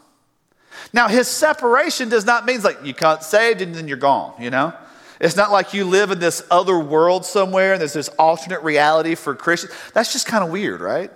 Now, 0.92 1.08
his 1.08 1.28
separation 1.28 2.08
does 2.08 2.24
not 2.24 2.46
mean 2.46 2.62
like 2.62 2.84
you 2.84 2.92
got 2.92 3.24
saved 3.24 3.60
and 3.60 3.74
then 3.74 3.88
you're 3.88 3.96
gone, 3.96 4.34
you 4.40 4.50
know? 4.50 4.72
It's 5.20 5.36
not 5.36 5.50
like 5.50 5.72
you 5.72 5.84
live 5.84 6.10
in 6.10 6.18
this 6.18 6.46
other 6.50 6.78
world 6.78 7.24
somewhere 7.24 7.72
and 7.72 7.80
there's 7.80 7.94
this 7.94 8.08
alternate 8.18 8.62
reality 8.62 9.14
for 9.14 9.34
Christians. 9.34 9.72
That's 9.94 10.12
just 10.12 10.26
kind 10.26 10.44
of 10.44 10.50
weird, 10.50 10.80
right? 10.80 11.10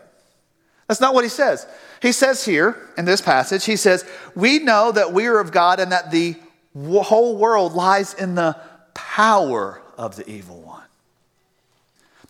That's 0.88 1.00
not 1.00 1.14
what 1.14 1.24
he 1.24 1.30
says. 1.30 1.66
He 2.02 2.12
says 2.12 2.44
here 2.44 2.88
in 2.96 3.04
this 3.04 3.20
passage, 3.20 3.64
he 3.64 3.76
says, 3.76 4.04
We 4.34 4.58
know 4.58 4.90
that 4.90 5.12
we 5.12 5.26
are 5.26 5.38
of 5.38 5.52
God 5.52 5.78
and 5.78 5.92
that 5.92 6.10
the 6.10 6.36
whole 6.74 7.36
world 7.36 7.74
lies 7.74 8.14
in 8.14 8.34
the 8.34 8.56
power 8.94 9.82
of 9.96 10.16
the 10.16 10.28
evil 10.28 10.60
one. 10.62 10.82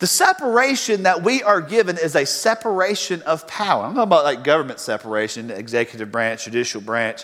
The 0.01 0.07
separation 0.07 1.03
that 1.03 1.21
we 1.21 1.43
are 1.43 1.61
given 1.61 1.95
is 1.95 2.15
a 2.15 2.25
separation 2.25 3.21
of 3.21 3.47
power. 3.47 3.83
I'm 3.83 3.91
talking 3.91 4.01
about 4.01 4.23
like 4.23 4.43
government 4.43 4.79
separation, 4.79 5.51
executive 5.51 6.11
branch, 6.11 6.45
judicial 6.45 6.81
branch, 6.81 7.23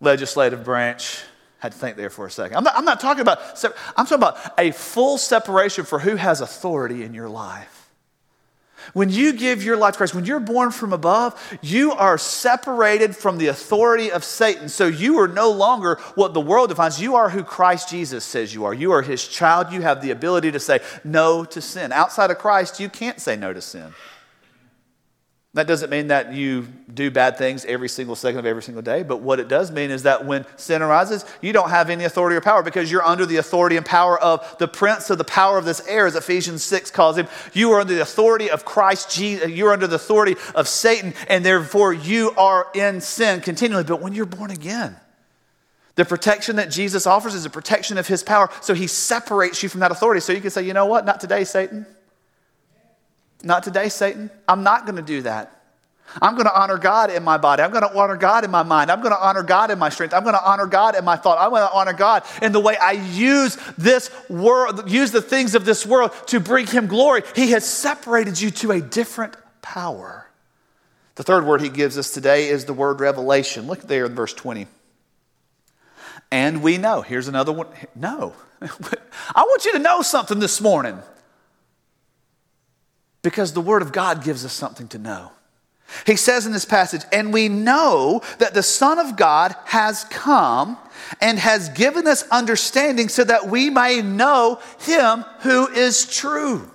legislative 0.00 0.62
branch. 0.62 1.18
I 1.60 1.66
had 1.66 1.72
to 1.72 1.78
think 1.78 1.96
there 1.96 2.10
for 2.10 2.26
a 2.26 2.30
second. 2.30 2.56
I'm 2.56 2.62
not, 2.62 2.76
I'm 2.76 2.84
not 2.84 3.00
talking 3.00 3.22
about, 3.22 3.40
I'm 3.96 4.06
talking 4.06 4.18
about 4.18 4.38
a 4.56 4.70
full 4.70 5.18
separation 5.18 5.84
for 5.84 5.98
who 5.98 6.14
has 6.14 6.40
authority 6.40 7.02
in 7.02 7.12
your 7.12 7.28
life. 7.28 7.75
When 8.92 9.10
you 9.10 9.32
give 9.32 9.62
your 9.62 9.76
life 9.76 9.94
to 9.94 9.98
Christ, 9.98 10.14
when 10.14 10.24
you're 10.24 10.40
born 10.40 10.70
from 10.70 10.92
above, 10.92 11.58
you 11.62 11.92
are 11.92 12.18
separated 12.18 13.16
from 13.16 13.38
the 13.38 13.48
authority 13.48 14.10
of 14.10 14.24
Satan. 14.24 14.68
So 14.68 14.86
you 14.86 15.18
are 15.18 15.28
no 15.28 15.50
longer 15.50 15.96
what 16.14 16.34
the 16.34 16.40
world 16.40 16.70
defines. 16.70 17.00
You 17.00 17.16
are 17.16 17.28
who 17.28 17.44
Christ 17.44 17.88
Jesus 17.90 18.24
says 18.24 18.54
you 18.54 18.64
are. 18.64 18.74
You 18.74 18.92
are 18.92 19.02
his 19.02 19.26
child. 19.26 19.72
You 19.72 19.82
have 19.82 20.02
the 20.02 20.10
ability 20.10 20.52
to 20.52 20.60
say 20.60 20.80
no 21.04 21.44
to 21.44 21.60
sin. 21.60 21.92
Outside 21.92 22.30
of 22.30 22.38
Christ, 22.38 22.80
you 22.80 22.88
can't 22.88 23.20
say 23.20 23.36
no 23.36 23.52
to 23.52 23.60
sin. 23.60 23.92
That 25.56 25.66
doesn't 25.66 25.88
mean 25.88 26.08
that 26.08 26.34
you 26.34 26.68
do 26.92 27.10
bad 27.10 27.38
things 27.38 27.64
every 27.64 27.88
single 27.88 28.14
second 28.14 28.40
of 28.40 28.44
every 28.44 28.62
single 28.62 28.82
day, 28.82 29.02
but 29.02 29.22
what 29.22 29.40
it 29.40 29.48
does 29.48 29.70
mean 29.70 29.90
is 29.90 30.02
that 30.02 30.26
when 30.26 30.44
sin 30.56 30.82
arises, 30.82 31.24
you 31.40 31.54
don't 31.54 31.70
have 31.70 31.88
any 31.88 32.04
authority 32.04 32.36
or 32.36 32.42
power 32.42 32.62
because 32.62 32.92
you're 32.92 33.02
under 33.02 33.24
the 33.24 33.38
authority 33.38 33.78
and 33.78 33.86
power 33.86 34.20
of 34.20 34.58
the 34.58 34.68
prince 34.68 35.08
of 35.08 35.16
the 35.16 35.24
power 35.24 35.56
of 35.56 35.64
this 35.64 35.80
air, 35.88 36.06
as 36.06 36.14
Ephesians 36.14 36.62
6 36.62 36.90
calls 36.90 37.16
him. 37.16 37.26
You 37.54 37.72
are 37.72 37.80
under 37.80 37.94
the 37.94 38.02
authority 38.02 38.50
of 38.50 38.66
Christ 38.66 39.10
Jesus. 39.10 39.48
You're 39.48 39.72
under 39.72 39.86
the 39.86 39.96
authority 39.96 40.36
of 40.54 40.68
Satan, 40.68 41.14
and 41.26 41.42
therefore 41.42 41.94
you 41.94 42.32
are 42.36 42.66
in 42.74 43.00
sin 43.00 43.40
continually. 43.40 43.84
But 43.84 44.02
when 44.02 44.12
you're 44.12 44.26
born 44.26 44.50
again, 44.50 44.94
the 45.94 46.04
protection 46.04 46.56
that 46.56 46.70
Jesus 46.70 47.06
offers 47.06 47.34
is 47.34 47.46
a 47.46 47.50
protection 47.50 47.96
of 47.96 48.06
his 48.06 48.22
power. 48.22 48.50
So 48.60 48.74
he 48.74 48.86
separates 48.86 49.62
you 49.62 49.70
from 49.70 49.80
that 49.80 49.90
authority. 49.90 50.20
So 50.20 50.34
you 50.34 50.42
can 50.42 50.50
say, 50.50 50.64
you 50.64 50.74
know 50.74 50.84
what? 50.84 51.06
Not 51.06 51.18
today, 51.18 51.44
Satan. 51.44 51.86
Not 53.42 53.62
today, 53.62 53.88
Satan. 53.88 54.30
I'm 54.48 54.62
not 54.62 54.86
going 54.86 54.96
to 54.96 55.02
do 55.02 55.22
that. 55.22 55.52
I'm 56.22 56.34
going 56.34 56.46
to 56.46 56.58
honor 56.58 56.78
God 56.78 57.10
in 57.10 57.22
my 57.24 57.36
body. 57.36 57.62
I'm 57.62 57.70
going 57.70 57.82
to 57.82 57.94
honor 57.94 58.16
God 58.16 58.44
in 58.44 58.50
my 58.50 58.62
mind. 58.62 58.90
I'm 58.90 59.00
going 59.00 59.12
to 59.12 59.20
honor 59.20 59.42
God 59.42 59.70
in 59.70 59.78
my 59.78 59.88
strength. 59.88 60.14
I'm 60.14 60.22
going 60.22 60.34
to 60.34 60.44
honor 60.44 60.66
God 60.66 60.96
in 60.96 61.04
my 61.04 61.16
thought. 61.16 61.38
I'm 61.38 61.50
going 61.50 61.66
to 61.66 61.72
honor 61.72 61.92
God 61.92 62.22
in 62.40 62.52
the 62.52 62.60
way 62.60 62.76
I 62.76 62.92
use 62.92 63.58
this 63.76 64.10
world, 64.28 64.88
use 64.90 65.10
the 65.10 65.20
things 65.20 65.54
of 65.54 65.64
this 65.64 65.84
world 65.84 66.12
to 66.26 66.40
bring 66.40 66.66
Him 66.66 66.86
glory. 66.86 67.22
He 67.34 67.50
has 67.50 67.68
separated 67.68 68.40
you 68.40 68.50
to 68.52 68.72
a 68.72 68.80
different 68.80 69.36
power. 69.62 70.28
The 71.16 71.22
third 71.22 71.44
word 71.44 71.60
He 71.60 71.68
gives 71.68 71.98
us 71.98 72.12
today 72.12 72.48
is 72.48 72.64
the 72.64 72.72
word 72.72 73.00
revelation. 73.00 73.66
Look 73.66 73.82
there 73.82 74.06
in 74.06 74.14
verse 74.14 74.32
20. 74.32 74.68
And 76.30 76.62
we 76.62 76.78
know. 76.78 77.02
Here's 77.02 77.28
another 77.28 77.52
one. 77.52 77.68
No. 77.94 78.34
I 78.62 79.42
want 79.42 79.64
you 79.64 79.72
to 79.72 79.78
know 79.78 80.02
something 80.02 80.38
this 80.38 80.60
morning 80.60 80.98
because 83.26 83.54
the 83.54 83.60
Word 83.60 83.82
of 83.82 83.90
God 83.90 84.22
gives 84.22 84.44
us 84.44 84.52
something 84.52 84.86
to 84.86 84.98
know. 84.98 85.32
He 86.06 86.14
says 86.14 86.46
in 86.46 86.52
this 86.52 86.64
passage, 86.64 87.02
and 87.10 87.32
we 87.32 87.48
know 87.48 88.22
that 88.38 88.54
the 88.54 88.62
Son 88.62 89.00
of 89.00 89.16
God 89.16 89.52
has 89.64 90.04
come 90.04 90.78
and 91.20 91.36
has 91.36 91.68
given 91.70 92.06
us 92.06 92.22
understanding 92.28 93.08
so 93.08 93.24
that 93.24 93.48
we 93.48 93.68
may 93.68 94.00
know 94.00 94.60
Him 94.78 95.24
who 95.40 95.66
is 95.66 96.06
true. 96.06 96.70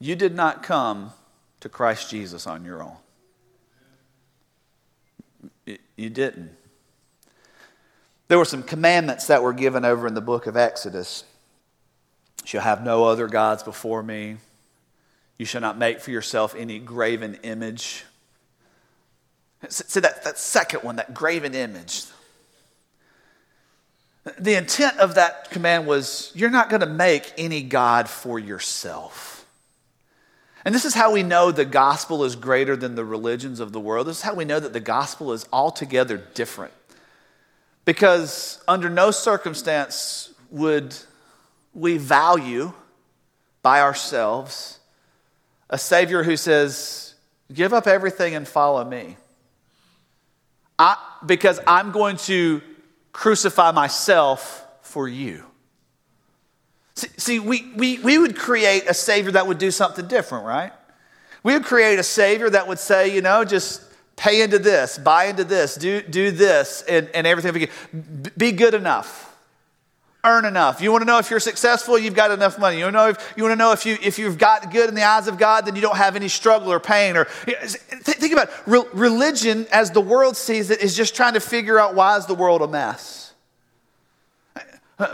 You 0.00 0.16
did 0.16 0.34
not 0.34 0.64
come 0.64 1.12
to 1.60 1.68
Christ 1.68 2.10
Jesus 2.10 2.48
on 2.48 2.64
your 2.64 2.82
own. 2.82 2.96
You 5.94 6.10
didn't. 6.10 6.57
There 8.28 8.38
were 8.38 8.44
some 8.44 8.62
commandments 8.62 9.26
that 9.26 9.42
were 9.42 9.54
given 9.54 9.84
over 9.84 10.06
in 10.06 10.14
the 10.14 10.20
book 10.20 10.46
of 10.46 10.56
Exodus. 10.56 11.24
You 12.42 12.48
shall 12.48 12.62
have 12.62 12.84
no 12.84 13.04
other 13.04 13.26
gods 13.26 13.62
before 13.62 14.02
me. 14.02 14.36
You 15.38 15.46
shall 15.46 15.60
not 15.60 15.78
make 15.78 16.00
for 16.00 16.10
yourself 16.10 16.54
any 16.54 16.78
graven 16.78 17.38
image. 17.42 18.04
See 19.68 20.00
that, 20.00 20.24
that 20.24 20.38
second 20.38 20.82
one, 20.82 20.96
that 20.96 21.14
graven 21.14 21.54
image. 21.54 22.04
The 24.38 24.54
intent 24.54 24.98
of 24.98 25.14
that 25.14 25.50
command 25.50 25.86
was 25.86 26.30
you're 26.34 26.50
not 26.50 26.68
going 26.68 26.80
to 26.80 26.86
make 26.86 27.32
any 27.38 27.62
God 27.62 28.08
for 28.08 28.38
yourself. 28.38 29.46
And 30.64 30.74
this 30.74 30.84
is 30.84 30.94
how 30.94 31.12
we 31.12 31.22
know 31.22 31.50
the 31.50 31.64
gospel 31.64 32.24
is 32.24 32.36
greater 32.36 32.76
than 32.76 32.94
the 32.94 33.04
religions 33.04 33.58
of 33.58 33.72
the 33.72 33.80
world. 33.80 34.06
This 34.06 34.18
is 34.18 34.22
how 34.22 34.34
we 34.34 34.44
know 34.44 34.60
that 34.60 34.74
the 34.74 34.80
gospel 34.80 35.32
is 35.32 35.48
altogether 35.50 36.18
different. 36.34 36.74
Because 37.88 38.60
under 38.68 38.90
no 38.90 39.10
circumstance 39.10 40.34
would 40.50 40.94
we 41.72 41.96
value 41.96 42.74
by 43.62 43.80
ourselves 43.80 44.78
a 45.70 45.78
Savior 45.78 46.22
who 46.22 46.36
says, 46.36 47.14
Give 47.50 47.72
up 47.72 47.86
everything 47.86 48.34
and 48.34 48.46
follow 48.46 48.84
me. 48.84 49.16
I, 50.78 50.98
because 51.24 51.60
I'm 51.66 51.90
going 51.90 52.18
to 52.26 52.60
crucify 53.12 53.70
myself 53.70 54.66
for 54.82 55.08
you. 55.08 55.44
See, 56.94 57.08
see 57.16 57.38
we, 57.38 57.72
we, 57.74 58.00
we 58.00 58.18
would 58.18 58.36
create 58.36 58.84
a 58.86 58.92
Savior 58.92 59.30
that 59.30 59.46
would 59.46 59.56
do 59.56 59.70
something 59.70 60.06
different, 60.06 60.44
right? 60.44 60.72
We 61.42 61.54
would 61.54 61.64
create 61.64 61.98
a 61.98 62.02
Savior 62.02 62.50
that 62.50 62.68
would 62.68 62.80
say, 62.80 63.14
you 63.14 63.22
know, 63.22 63.46
just 63.46 63.82
pay 64.18 64.42
into 64.42 64.58
this, 64.58 64.98
buy 64.98 65.26
into 65.26 65.44
this, 65.44 65.76
do, 65.76 66.02
do 66.02 66.30
this, 66.30 66.82
and, 66.82 67.08
and 67.14 67.26
everything. 67.26 67.68
Be 68.36 68.52
good 68.52 68.74
enough. 68.74 69.24
Earn 70.24 70.44
enough. 70.44 70.82
You 70.82 70.90
want 70.90 71.02
to 71.02 71.06
know 71.06 71.18
if 71.18 71.30
you're 71.30 71.38
successful, 71.38 71.96
you've 71.96 72.16
got 72.16 72.32
enough 72.32 72.58
money. 72.58 72.78
You 72.78 72.84
want 72.84 72.94
to 72.94 72.98
know 72.98 73.08
if, 73.08 73.34
you 73.36 73.44
want 73.44 73.52
to 73.52 73.56
know 73.56 73.72
if, 73.72 73.86
you, 73.86 73.96
if 74.02 74.18
you've 74.18 74.36
got 74.36 74.72
good 74.72 74.88
in 74.88 74.96
the 74.96 75.04
eyes 75.04 75.28
of 75.28 75.38
God, 75.38 75.64
then 75.64 75.76
you 75.76 75.80
don't 75.80 75.96
have 75.96 76.16
any 76.16 76.28
struggle 76.28 76.72
or 76.72 76.80
pain. 76.80 77.16
Or 77.16 77.24
Think 77.24 78.32
about 78.32 78.48
it. 78.48 78.88
religion, 78.92 79.66
as 79.70 79.92
the 79.92 80.00
world 80.00 80.36
sees 80.36 80.70
it, 80.70 80.82
is 80.82 80.96
just 80.96 81.14
trying 81.14 81.34
to 81.34 81.40
figure 81.40 81.78
out 81.78 81.94
why 81.94 82.16
is 82.16 82.26
the 82.26 82.34
world 82.34 82.62
a 82.62 82.68
mess. 82.68 83.27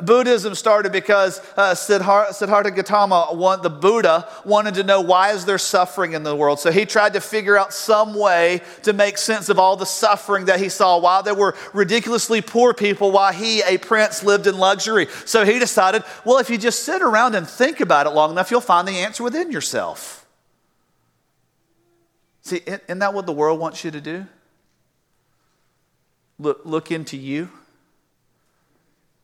Buddhism 0.02 0.54
started 0.54 0.92
because 0.92 1.42
uh, 1.58 1.74
Siddhartha 1.74 2.70
Gautama, 2.70 3.26
one, 3.32 3.60
the 3.60 3.68
Buddha, 3.68 4.26
wanted 4.42 4.74
to 4.74 4.82
know 4.82 5.02
why 5.02 5.32
is 5.32 5.44
there 5.44 5.58
suffering 5.58 6.14
in 6.14 6.22
the 6.22 6.34
world. 6.34 6.58
So 6.58 6.72
he 6.72 6.86
tried 6.86 7.12
to 7.12 7.20
figure 7.20 7.58
out 7.58 7.74
some 7.74 8.14
way 8.14 8.62
to 8.84 8.94
make 8.94 9.18
sense 9.18 9.50
of 9.50 9.58
all 9.58 9.76
the 9.76 9.84
suffering 9.84 10.46
that 10.46 10.58
he 10.58 10.70
saw. 10.70 10.98
While 10.98 11.22
there 11.22 11.34
were 11.34 11.54
ridiculously 11.74 12.40
poor 12.40 12.72
people, 12.72 13.12
while 13.12 13.32
he, 13.32 13.60
a 13.60 13.76
prince, 13.76 14.22
lived 14.22 14.46
in 14.46 14.56
luxury. 14.56 15.06
So 15.26 15.44
he 15.44 15.58
decided, 15.58 16.02
well, 16.24 16.38
if 16.38 16.48
you 16.48 16.56
just 16.56 16.84
sit 16.84 17.02
around 17.02 17.34
and 17.34 17.46
think 17.46 17.80
about 17.80 18.06
it 18.06 18.10
long 18.10 18.30
enough, 18.30 18.50
you'll 18.50 18.62
find 18.62 18.88
the 18.88 19.00
answer 19.00 19.22
within 19.22 19.52
yourself. 19.52 20.26
See, 22.40 22.62
isn't 22.66 22.98
that 23.00 23.12
what 23.12 23.26
the 23.26 23.32
world 23.32 23.60
wants 23.60 23.84
you 23.84 23.90
to 23.90 24.00
do? 24.00 24.26
Look, 26.38 26.62
look 26.64 26.90
into 26.90 27.18
you 27.18 27.50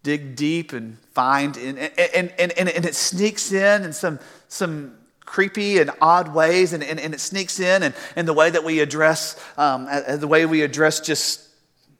dig 0.03 0.37
deep 0.37 0.73
and 0.73 0.99
find, 1.13 1.57
and, 1.57 1.79
and, 1.79 2.33
and, 2.39 2.53
and, 2.53 2.85
it 2.85 2.95
sneaks 2.95 3.53
in 3.53 3.85
in 3.85 3.93
some, 3.93 4.19
some 4.49 4.97
creepy 5.27 5.79
and 5.79 5.91
odd 6.01 6.35
ways, 6.35 6.73
and, 6.73 6.83
and, 6.83 6.99
and 6.99 7.15
it 7.15 7.21
sneaks 7.21 7.61
in 7.61 7.83
and, 7.83 7.95
and 8.17 8.27
the 8.27 8.33
way 8.33 8.51
that 8.51 8.65
we 8.65 8.81
address, 8.81 9.43
um, 9.59 9.87
the 10.09 10.27
way 10.27 10.47
we 10.47 10.63
address 10.63 11.01
just 11.01 11.47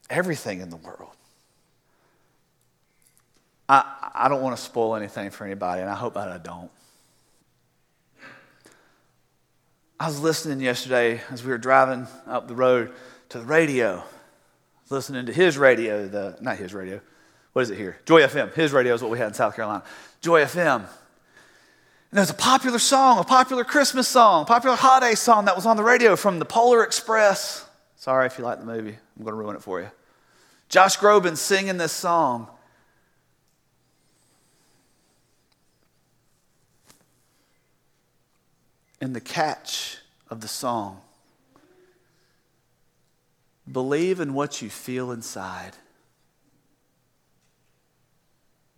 everything 0.09 0.61
in 0.61 0.71
the 0.71 0.77
world. 0.77 1.11
I, 3.69 4.11
I 4.15 4.29
don't 4.29 4.43
want 4.43 4.57
to 4.57 4.63
spoil 4.63 4.97
anything 4.97 5.31
for 5.31 5.45
anybody, 5.45 5.81
and 5.81 5.91
I 5.91 5.95
hope 5.95 6.15
that 6.15 6.29
I 6.29 6.39
don't. 6.39 6.71
I 10.01 10.07
was 10.07 10.19
listening 10.19 10.61
yesterday 10.61 11.21
as 11.31 11.45
we 11.45 11.51
were 11.51 11.59
driving 11.59 12.07
up 12.27 12.49
the 12.49 12.55
road 12.55 12.91
to 13.29 13.39
the 13.39 13.45
radio, 13.45 14.03
listening 14.89 15.27
to 15.27 15.33
his 15.33 15.59
radio, 15.59 16.09
the, 16.09 16.39
not 16.41 16.57
his 16.57 16.73
radio, 16.73 17.01
what 17.53 17.63
is 17.63 17.71
it 17.71 17.77
here? 17.77 17.99
Joy 18.07 18.23
FM. 18.23 18.55
His 18.55 18.73
radio 18.73 18.95
is 18.95 19.03
what 19.03 19.11
we 19.11 19.19
had 19.19 19.29
in 19.29 19.35
South 19.35 19.57
Carolina. 19.57 19.83
Joy 20.21 20.43
FM. 20.45 20.77
And 20.77 22.19
there's 22.19 22.31
a 22.31 22.35
popular 22.35 22.79
song, 22.79 23.19
a 23.19 23.25
popular 23.25 23.65
Christmas 23.65 24.09
song, 24.09 24.45
popular 24.45 24.77
holiday 24.77 25.15
song 25.15 25.45
that 25.45 25.55
was 25.55 25.67
on 25.67 25.77
the 25.77 25.85
radio 25.85 26.17
from 26.17 26.39
the 26.39 26.45
Polar 26.45 26.83
Express. 26.83 27.65
Sorry 27.97 28.27
if 28.27 28.39
you 28.39 28.45
like 28.45 28.59
the 28.59 28.67
movie, 28.67 28.97
I'm 29.17 29.25
going 29.25 29.33
to 29.33 29.41
ruin 29.41 29.57
it 29.57 29.63
for 29.63 29.81
you. 29.81 29.91
Josh 30.69 30.99
Groban 30.99 31.37
singing 31.37 31.77
this 31.77 31.93
song. 31.93 32.49
And 39.01 39.15
the 39.15 39.21
catch 39.21 39.99
of 40.29 40.41
the 40.41 40.49
song 40.49 41.01
believe 43.71 44.21
in 44.21 44.35
what 44.35 44.61
you 44.61 44.69
feel 44.69 45.11
inside. 45.11 45.73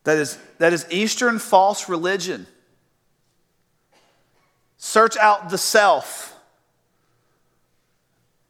That 0.04 0.18
is, 0.18 0.38
that 0.58 0.72
is 0.72 0.86
Eastern 0.90 1.38
false 1.38 1.88
religion. 1.88 2.46
Search 4.76 5.16
out 5.16 5.50
the 5.50 5.58
self 5.58 6.32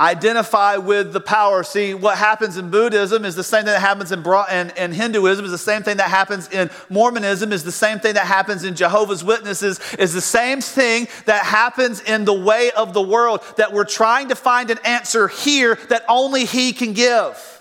identify 0.02 0.76
with 0.76 1.12
the 1.12 1.20
power. 1.20 1.62
See, 1.62 1.94
what 1.94 2.18
happens 2.18 2.56
in 2.56 2.70
Buddhism 2.70 3.24
is 3.24 3.36
the 3.36 3.44
same 3.44 3.64
thing 3.64 3.72
that 3.72 3.80
happens 3.80 4.10
in, 4.10 4.24
in, 4.50 4.70
in, 4.76 4.92
Hinduism, 4.92 5.44
is 5.44 5.52
the 5.52 5.58
same 5.58 5.82
thing 5.82 5.98
that 5.98 6.10
happens 6.10 6.50
in 6.50 6.70
Mormonism, 6.90 7.52
is 7.52 7.62
the 7.62 7.70
same 7.70 8.00
thing 8.00 8.14
that 8.14 8.26
happens 8.26 8.64
in 8.64 8.74
Jehovah's 8.74 9.22
Witnesses, 9.22 9.80
is 9.98 10.12
the 10.12 10.20
same 10.20 10.60
thing 10.60 11.06
that 11.26 11.44
happens 11.44 12.00
in 12.00 12.24
the 12.24 12.32
way 12.32 12.72
of 12.72 12.92
the 12.94 13.02
world, 13.02 13.42
that 13.56 13.72
we're 13.72 13.84
trying 13.84 14.28
to 14.30 14.34
find 14.34 14.70
an 14.70 14.78
answer 14.84 15.28
here 15.28 15.78
that 15.88 16.04
only 16.08 16.46
He 16.46 16.72
can 16.72 16.94
give. 16.94 17.51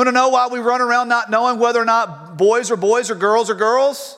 You 0.00 0.06
want 0.06 0.16
to 0.16 0.18
know 0.18 0.28
why 0.30 0.48
we 0.48 0.60
run 0.60 0.80
around 0.80 1.08
not 1.08 1.28
knowing 1.30 1.58
whether 1.58 1.78
or 1.78 1.84
not 1.84 2.38
boys 2.38 2.70
are 2.70 2.76
boys 2.76 3.10
or 3.10 3.14
girls 3.14 3.50
are 3.50 3.54
girls? 3.54 4.16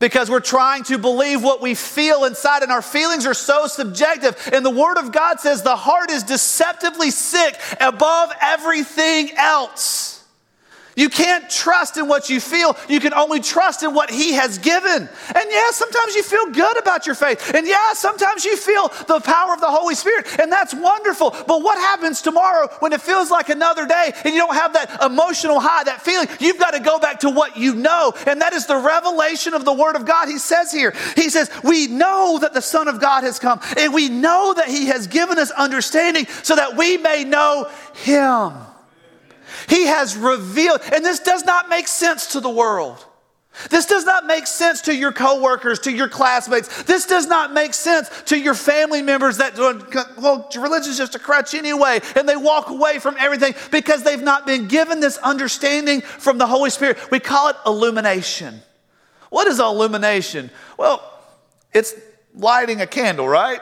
because 0.00 0.28
we're 0.28 0.40
trying 0.40 0.82
to 0.82 0.98
believe 0.98 1.44
what 1.44 1.62
we 1.62 1.76
feel 1.76 2.24
inside, 2.24 2.64
and 2.64 2.72
our 2.72 2.82
feelings 2.82 3.24
are 3.24 3.34
so 3.34 3.68
subjective. 3.68 4.36
And 4.52 4.66
the 4.66 4.70
Word 4.70 4.98
of 4.98 5.12
God 5.12 5.38
says 5.38 5.62
the 5.62 5.76
heart 5.76 6.10
is 6.10 6.24
deceptively 6.24 7.12
sick 7.12 7.56
above 7.80 8.32
everything 8.40 9.30
else. 9.36 10.21
You 10.96 11.08
can't 11.08 11.48
trust 11.48 11.96
in 11.96 12.06
what 12.06 12.28
you 12.28 12.40
feel. 12.40 12.76
You 12.88 13.00
can 13.00 13.14
only 13.14 13.40
trust 13.40 13.82
in 13.82 13.94
what 13.94 14.10
He 14.10 14.34
has 14.34 14.58
given. 14.58 15.08
And 15.34 15.50
yeah, 15.50 15.70
sometimes 15.70 16.14
you 16.14 16.22
feel 16.22 16.46
good 16.50 16.78
about 16.78 17.06
your 17.06 17.14
faith. 17.14 17.54
And 17.54 17.66
yeah, 17.66 17.92
sometimes 17.94 18.44
you 18.44 18.56
feel 18.56 18.88
the 19.06 19.20
power 19.20 19.54
of 19.54 19.60
the 19.60 19.70
Holy 19.70 19.94
Spirit. 19.94 20.26
And 20.38 20.52
that's 20.52 20.74
wonderful. 20.74 21.30
But 21.30 21.62
what 21.62 21.78
happens 21.78 22.20
tomorrow 22.20 22.68
when 22.80 22.92
it 22.92 23.00
feels 23.00 23.30
like 23.30 23.48
another 23.48 23.86
day 23.86 24.12
and 24.24 24.34
you 24.34 24.40
don't 24.40 24.54
have 24.54 24.74
that 24.74 25.02
emotional 25.02 25.60
high, 25.60 25.84
that 25.84 26.02
feeling? 26.02 26.28
You've 26.40 26.58
got 26.58 26.72
to 26.72 26.80
go 26.80 26.98
back 26.98 27.20
to 27.20 27.30
what 27.30 27.56
you 27.56 27.74
know. 27.74 28.12
And 28.26 28.40
that 28.42 28.52
is 28.52 28.66
the 28.66 28.76
revelation 28.76 29.54
of 29.54 29.64
the 29.64 29.72
Word 29.72 29.96
of 29.96 30.04
God. 30.04 30.28
He 30.28 30.38
says 30.38 30.70
here, 30.70 30.92
He 31.16 31.30
says, 31.30 31.50
We 31.64 31.86
know 31.86 32.38
that 32.40 32.52
the 32.52 32.62
Son 32.62 32.88
of 32.88 33.00
God 33.00 33.24
has 33.24 33.38
come. 33.38 33.60
And 33.78 33.94
we 33.94 34.08
know 34.08 34.52
that 34.54 34.68
He 34.68 34.86
has 34.86 35.06
given 35.06 35.38
us 35.38 35.50
understanding 35.52 36.26
so 36.42 36.56
that 36.56 36.76
we 36.76 36.98
may 36.98 37.24
know 37.24 37.70
Him. 37.94 38.52
He 39.68 39.86
has 39.86 40.16
revealed, 40.16 40.80
and 40.92 41.04
this 41.04 41.20
does 41.20 41.44
not 41.44 41.68
make 41.68 41.88
sense 41.88 42.32
to 42.32 42.40
the 42.40 42.50
world. 42.50 43.04
This 43.68 43.84
does 43.84 44.06
not 44.06 44.24
make 44.26 44.46
sense 44.46 44.80
to 44.82 44.96
your 44.96 45.12
coworkers, 45.12 45.78
to 45.80 45.92
your 45.92 46.08
classmates. 46.08 46.84
This 46.84 47.04
does 47.06 47.26
not 47.26 47.52
make 47.52 47.74
sense 47.74 48.08
to 48.26 48.38
your 48.38 48.54
family 48.54 49.02
members 49.02 49.36
that, 49.36 49.58
well, 49.58 50.48
religion 50.56 50.90
is 50.90 50.96
just 50.96 51.14
a 51.14 51.18
crutch 51.18 51.52
anyway, 51.52 52.00
and 52.16 52.26
they 52.26 52.36
walk 52.36 52.70
away 52.70 52.98
from 52.98 53.14
everything 53.18 53.54
because 53.70 54.04
they've 54.04 54.22
not 54.22 54.46
been 54.46 54.68
given 54.68 55.00
this 55.00 55.18
understanding 55.18 56.00
from 56.00 56.38
the 56.38 56.46
Holy 56.46 56.70
Spirit. 56.70 56.98
We 57.10 57.20
call 57.20 57.48
it 57.48 57.56
illumination. 57.66 58.62
What 59.28 59.46
is 59.48 59.60
illumination? 59.60 60.50
Well, 60.78 61.02
it's 61.74 61.94
lighting 62.34 62.80
a 62.80 62.86
candle, 62.86 63.28
right? 63.28 63.60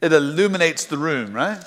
It 0.00 0.14
illuminates 0.14 0.86
the 0.86 0.96
room, 0.96 1.34
right? 1.34 1.62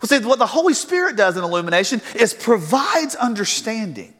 Well, 0.00 0.08
see, 0.08 0.24
what 0.26 0.38
the 0.38 0.46
Holy 0.46 0.74
Spirit 0.74 1.16
does 1.16 1.36
in 1.36 1.44
illumination 1.44 2.00
is 2.14 2.34
provides 2.34 3.14
understanding. 3.14 4.14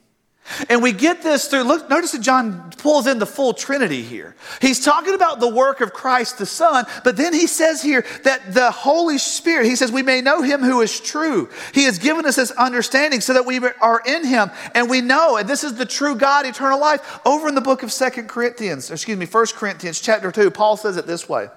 And 0.68 0.82
we 0.82 0.92
get 0.92 1.22
this 1.22 1.46
through, 1.46 1.64
look, 1.64 1.90
notice 1.90 2.12
that 2.12 2.22
John 2.22 2.70
pulls 2.78 3.06
in 3.06 3.18
the 3.18 3.26
full 3.26 3.52
Trinity 3.52 4.02
here. 4.02 4.34
He's 4.60 4.82
talking 4.82 5.14
about 5.14 5.40
the 5.40 5.48
work 5.48 5.80
of 5.80 5.92
Christ 5.92 6.38
the 6.38 6.46
Son, 6.46 6.86
but 7.04 7.16
then 7.16 7.32
he 7.34 7.46
says 7.46 7.82
here 7.82 8.04
that 8.24 8.54
the 8.54 8.70
Holy 8.70 9.18
Spirit, 9.18 9.66
he 9.66 9.76
says, 9.76 9.92
we 9.92 10.02
may 10.02 10.20
know 10.20 10.42
him 10.42 10.62
who 10.62 10.80
is 10.80 11.00
true. 11.00 11.48
He 11.74 11.84
has 11.84 11.98
given 11.98 12.24
us 12.24 12.36
this 12.36 12.50
understanding 12.52 13.20
so 13.20 13.34
that 13.34 13.46
we 13.46 13.58
are 13.58 14.02
in 14.06 14.24
him 14.24 14.50
and 14.74 14.88
we 14.88 15.00
know, 15.00 15.36
and 15.36 15.48
this 15.48 15.64
is 15.64 15.74
the 15.74 15.86
true 15.86 16.14
God, 16.14 16.46
eternal 16.46 16.80
life. 16.80 17.20
Over 17.26 17.48
in 17.48 17.54
the 17.54 17.60
book 17.60 17.82
of 17.82 17.92
Second 17.92 18.28
Corinthians, 18.28 18.90
excuse 18.90 19.18
me, 19.18 19.26
First 19.26 19.54
Corinthians 19.54 20.00
chapter 20.00 20.32
2, 20.32 20.50
Paul 20.50 20.76
says 20.76 20.96
it 20.96 21.06
this 21.06 21.28
way. 21.28 21.48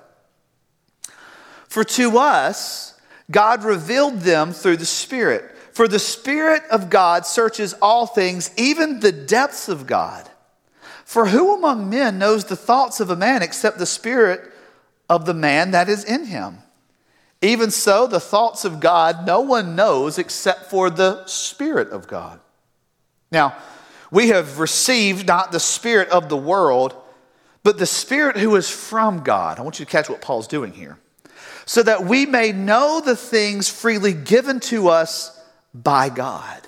For 1.70 1.86
to 1.86 2.18
us, 2.18 2.91
God 3.32 3.64
revealed 3.64 4.20
them 4.20 4.52
through 4.52 4.78
the 4.78 4.86
Spirit. 4.86 5.46
For 5.72 5.88
the 5.88 6.00
Spirit 6.00 6.64
of 6.70 6.90
God 6.90 7.26
searches 7.26 7.74
all 7.82 8.06
things, 8.06 8.52
even 8.58 9.00
the 9.00 9.12
depths 9.12 9.70
of 9.70 9.88
God. 9.88 10.30
For 11.06 11.28
who 11.28 11.56
among 11.56 11.90
men 11.90 12.20
knows 12.20 12.46
the 12.46 12.56
thoughts 12.56 13.00
of 13.00 13.10
a 13.10 13.16
man 13.16 13.42
except 13.42 13.78
the 13.78 13.86
Spirit 13.86 14.42
of 15.10 15.26
the 15.26 15.34
man 15.34 15.72
that 15.72 15.90
is 15.90 16.04
in 16.04 16.26
him? 16.26 16.60
Even 17.42 17.72
so, 17.72 18.06
the 18.06 18.20
thoughts 18.20 18.66
of 18.66 18.80
God 18.80 19.26
no 19.26 19.42
one 19.42 19.76
knows 19.76 20.18
except 20.18 20.70
for 20.70 20.90
the 20.90 21.26
Spirit 21.26 21.90
of 21.90 22.08
God. 22.08 22.40
Now, 23.32 23.56
we 24.12 24.28
have 24.28 24.60
received 24.60 25.28
not 25.28 25.52
the 25.52 25.60
Spirit 25.60 26.10
of 26.10 26.30
the 26.30 26.38
world, 26.38 26.96
but 27.64 27.78
the 27.78 27.86
Spirit 27.86 28.38
who 28.38 28.56
is 28.58 28.70
from 28.70 29.24
God. 29.24 29.58
I 29.58 29.62
want 29.62 29.80
you 29.80 29.86
to 29.86 29.92
catch 29.92 30.10
what 30.10 30.22
Paul's 30.22 30.48
doing 30.48 30.74
here 30.74 30.98
so 31.66 31.84
that 31.84 32.06
we 32.06 32.26
may 32.26 32.52
know 32.52 33.02
the 33.04 33.16
things 33.16 33.70
freely 33.70 34.14
given 34.14 34.60
to 34.60 34.90
us 34.90 35.40
by 35.74 36.10
God. 36.10 36.62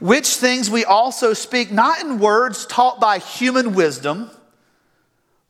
Which 0.00 0.28
things 0.28 0.70
we 0.70 0.84
also 0.84 1.32
speak, 1.32 1.72
not 1.72 2.00
in 2.00 2.18
words 2.18 2.66
taught 2.66 3.00
by 3.00 3.18
human 3.18 3.74
wisdom, 3.74 4.30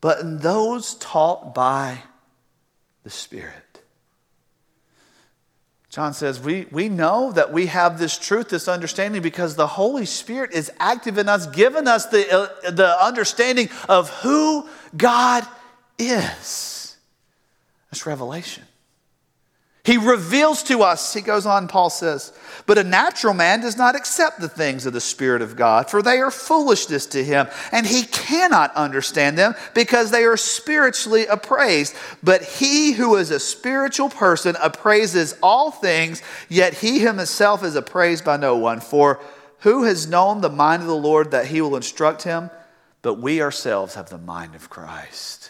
but 0.01 0.21
in 0.21 0.39
those 0.39 0.95
taught 0.95 1.55
by 1.55 2.03
the 3.05 3.11
Spirit. 3.11 3.55
John 5.93 6.15
says, 6.15 6.41
we, 6.41 6.67
we 6.71 6.89
know 6.89 7.33
that 7.33 7.53
we 7.53 7.67
have 7.67 7.99
this 7.99 8.17
truth, 8.17 8.49
this 8.49 8.67
understanding, 8.67 9.21
because 9.21 9.57
the 9.57 9.67
Holy 9.67 10.07
Spirit 10.07 10.53
is 10.53 10.73
active 10.81 11.19
in 11.19 11.29
us, 11.29 11.47
giving 11.47 11.87
us 11.87 12.07
the, 12.07 12.35
uh, 12.35 12.71
the 12.71 13.05
understanding 13.05 13.69
of 13.91 14.09
who 14.21 14.67
God 14.97 15.47
is. 15.99 16.82
That's 17.93 18.07
revelation. 18.07 18.65
He 19.85 19.99
reveals 19.99 20.63
to 20.65 20.83
us, 20.83 21.13
he 21.13 21.21
goes 21.21 21.45
on, 21.45 21.67
Paul 21.67 21.91
says, 21.91 22.33
but 22.67 22.79
a 22.79 22.85
natural 22.85 23.35
man 23.35 23.61
does 23.61 23.77
not 23.77 23.97
accept 23.97 24.41
the 24.41 24.49
things 24.49 24.87
of 24.87 24.93
the 24.93 25.01
Spirit 25.01 25.43
of 25.43 25.57
God, 25.57 25.91
for 25.91 26.01
they 26.01 26.21
are 26.21 26.31
foolishness 26.31 27.05
to 27.07 27.23
him, 27.23 27.49
and 27.73 27.85
he 27.85 28.05
cannot 28.05 28.73
understand 28.77 29.37
them 29.37 29.55
because 29.75 30.11
they 30.11 30.23
are 30.23 30.37
spiritually 30.37 31.27
appraised. 31.27 31.97
But 32.23 32.45
he 32.45 32.93
who 32.93 33.17
is 33.17 33.33
a 33.33 33.41
spiritual 33.41 34.09
person 34.09 34.57
appraises 34.63 35.37
all 35.43 35.73
things, 35.73 36.23
yet 36.49 36.75
he 36.75 37.01
himself 37.01 37.65
is 37.65 37.75
appraised 37.75 38.25
by 38.25 38.37
no 38.37 38.57
one. 38.57 38.81
For 38.81 39.21
who 39.59 39.83
has 39.83 40.07
known 40.07 40.41
the 40.41 40.49
mind 40.49 40.83
of 40.83 40.89
the 40.89 40.95
Lord 40.95 41.33
that 41.33 41.47
he 41.47 41.61
will 41.61 41.75
instruct 41.75 42.23
him? 42.23 42.51
But 43.03 43.15
we 43.15 43.43
ourselves 43.43 43.97
have 43.97 44.11
the 44.11 44.19
mind 44.19 44.55
of 44.55 44.71
Christ. 44.71 45.42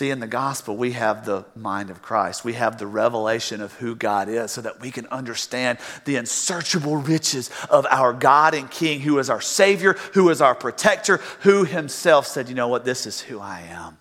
See, 0.00 0.08
in 0.08 0.18
the 0.18 0.26
gospel, 0.26 0.78
we 0.78 0.92
have 0.92 1.26
the 1.26 1.44
mind 1.54 1.90
of 1.90 2.00
Christ. 2.00 2.42
We 2.42 2.54
have 2.54 2.78
the 2.78 2.86
revelation 2.86 3.60
of 3.60 3.74
who 3.74 3.94
God 3.94 4.30
is 4.30 4.50
so 4.50 4.62
that 4.62 4.80
we 4.80 4.90
can 4.90 5.06
understand 5.08 5.78
the 6.06 6.16
unsearchable 6.16 6.96
riches 6.96 7.50
of 7.68 7.84
our 7.90 8.14
God 8.14 8.54
and 8.54 8.70
King, 8.70 9.00
who 9.00 9.18
is 9.18 9.28
our 9.28 9.42
Savior, 9.42 9.98
who 10.14 10.30
is 10.30 10.40
our 10.40 10.54
protector, 10.54 11.18
who 11.40 11.64
Himself 11.64 12.26
said, 12.26 12.48
You 12.48 12.54
know 12.54 12.68
what? 12.68 12.86
This 12.86 13.04
is 13.04 13.20
who 13.20 13.40
I 13.40 13.60
am. 13.68 13.98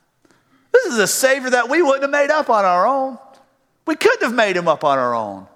This 0.72 0.86
is 0.86 1.00
a 1.00 1.06
Savior 1.06 1.50
that 1.50 1.68
we 1.68 1.82
wouldn't 1.82 2.04
have 2.04 2.12
made 2.12 2.32
up 2.32 2.50
on 2.50 2.64
our 2.64 2.88
own. 2.88 3.18
We 3.86 3.98
couldn't 3.98 4.24
have 4.24 4.34
made 4.34 4.56
Him 4.56 4.70
up 4.70 4.86
on 4.86 4.98
our 4.98 5.14
own. 5.14 5.48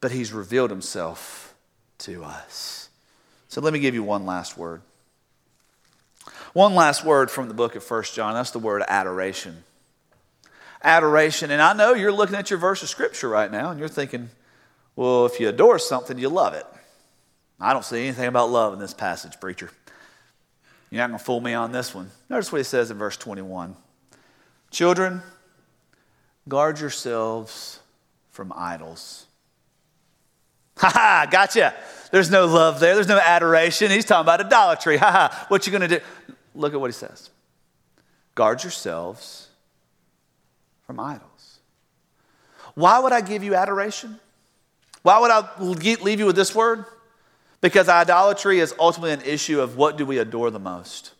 But 0.00 0.12
He's 0.12 0.32
revealed 0.32 0.70
Himself 0.70 1.52
to 1.98 2.22
us. 2.22 2.90
So 3.48 3.60
let 3.60 3.72
me 3.72 3.80
give 3.80 3.94
you 3.94 4.04
one 4.04 4.24
last 4.24 4.56
word. 4.56 4.82
One 6.58 6.74
last 6.74 7.04
word 7.04 7.30
from 7.30 7.46
the 7.46 7.54
book 7.54 7.76
of 7.76 7.84
First 7.84 8.16
John 8.16 8.34
that's 8.34 8.50
the 8.50 8.58
word 8.58 8.82
adoration. 8.88 9.62
Adoration, 10.82 11.52
and 11.52 11.62
I 11.62 11.72
know 11.72 11.94
you're 11.94 12.10
looking 12.10 12.34
at 12.34 12.50
your 12.50 12.58
verse 12.58 12.82
of 12.82 12.88
scripture 12.88 13.28
right 13.28 13.48
now 13.48 13.70
and 13.70 13.78
you're 13.78 13.88
thinking, 13.88 14.28
well, 14.96 15.24
if 15.24 15.38
you 15.38 15.48
adore 15.48 15.78
something, 15.78 16.18
you 16.18 16.28
love 16.28 16.54
it. 16.54 16.66
I 17.60 17.72
don't 17.72 17.84
see 17.84 18.02
anything 18.02 18.26
about 18.26 18.50
love 18.50 18.72
in 18.72 18.80
this 18.80 18.92
passage, 18.92 19.38
preacher. 19.38 19.70
You're 20.90 20.98
not 20.98 21.10
going 21.10 21.18
to 21.20 21.24
fool 21.24 21.40
me 21.40 21.54
on 21.54 21.70
this 21.70 21.94
one. 21.94 22.10
Notice 22.28 22.50
what 22.50 22.58
he 22.58 22.64
says 22.64 22.90
in 22.90 22.98
verse 22.98 23.16
21 23.16 23.76
Children, 24.72 25.22
guard 26.48 26.80
yourselves 26.80 27.78
from 28.32 28.52
idols. 28.56 29.26
Ha 30.78 30.90
ha, 30.92 31.28
gotcha. 31.30 31.74
There's 32.10 32.30
no 32.32 32.46
love 32.46 32.80
there. 32.80 32.94
There's 32.94 33.08
no 33.08 33.18
adoration. 33.18 33.92
He's 33.92 34.04
talking 34.04 34.22
about 34.22 34.40
idolatry. 34.40 34.96
Ha 34.96 35.10
ha. 35.10 35.46
What 35.48 35.66
you 35.66 35.72
going 35.72 35.88
to 35.88 35.98
do? 35.98 36.04
Look 36.54 36.74
at 36.74 36.80
what 36.80 36.88
he 36.88 36.94
says 36.94 37.30
guard 38.34 38.62
yourselves 38.62 39.48
from 40.86 41.00
idols. 41.00 41.58
Why 42.74 43.00
would 43.00 43.12
I 43.12 43.20
give 43.20 43.42
you 43.42 43.56
adoration? 43.56 44.20
Why 45.02 45.18
would 45.18 45.30
I 45.30 45.48
leave 45.60 46.20
you 46.20 46.26
with 46.26 46.36
this 46.36 46.54
word? 46.54 46.84
Because 47.60 47.88
idolatry 47.88 48.60
is 48.60 48.72
ultimately 48.78 49.12
an 49.12 49.22
issue 49.22 49.60
of 49.60 49.76
what 49.76 49.96
do 49.96 50.06
we 50.06 50.18
adore 50.18 50.50
the 50.50 50.60
most? 50.60 51.12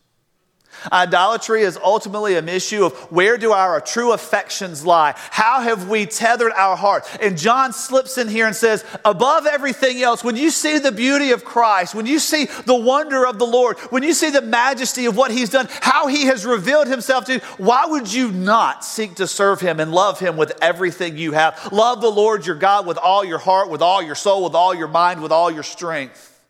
Idolatry 0.92 1.62
is 1.62 1.76
ultimately 1.76 2.36
an 2.36 2.48
issue 2.48 2.84
of 2.84 2.94
where 3.10 3.38
do 3.38 3.52
our 3.52 3.80
true 3.80 4.12
affections 4.12 4.84
lie? 4.84 5.14
How 5.30 5.60
have 5.60 5.88
we 5.88 6.06
tethered 6.06 6.52
our 6.52 6.76
heart? 6.76 7.08
And 7.20 7.38
John 7.38 7.72
slips 7.72 8.18
in 8.18 8.28
here 8.28 8.46
and 8.46 8.56
says, 8.56 8.84
above 9.04 9.46
everything 9.46 10.02
else, 10.02 10.22
when 10.22 10.36
you 10.36 10.50
see 10.50 10.78
the 10.78 10.92
beauty 10.92 11.32
of 11.32 11.44
Christ, 11.44 11.94
when 11.94 12.06
you 12.06 12.18
see 12.18 12.46
the 12.46 12.74
wonder 12.74 13.26
of 13.26 13.38
the 13.38 13.46
Lord, 13.46 13.78
when 13.90 14.02
you 14.02 14.12
see 14.12 14.30
the 14.30 14.42
majesty 14.42 15.06
of 15.06 15.16
what 15.16 15.30
he's 15.30 15.50
done, 15.50 15.68
how 15.80 16.06
he 16.06 16.26
has 16.26 16.44
revealed 16.44 16.88
himself 16.88 17.24
to 17.26 17.34
you, 17.34 17.40
why 17.58 17.86
would 17.86 18.12
you 18.12 18.30
not 18.32 18.84
seek 18.84 19.16
to 19.16 19.26
serve 19.26 19.60
him 19.60 19.80
and 19.80 19.92
love 19.92 20.18
him 20.18 20.36
with 20.36 20.52
everything 20.62 21.16
you 21.16 21.32
have? 21.32 21.72
Love 21.72 22.00
the 22.00 22.10
Lord 22.10 22.46
your 22.46 22.56
God 22.56 22.86
with 22.86 22.98
all 22.98 23.24
your 23.24 23.38
heart, 23.38 23.70
with 23.70 23.82
all 23.82 24.02
your 24.02 24.14
soul, 24.14 24.44
with 24.44 24.54
all 24.54 24.74
your 24.74 24.88
mind, 24.88 25.22
with 25.22 25.32
all 25.32 25.50
your 25.50 25.62
strength. 25.62 26.40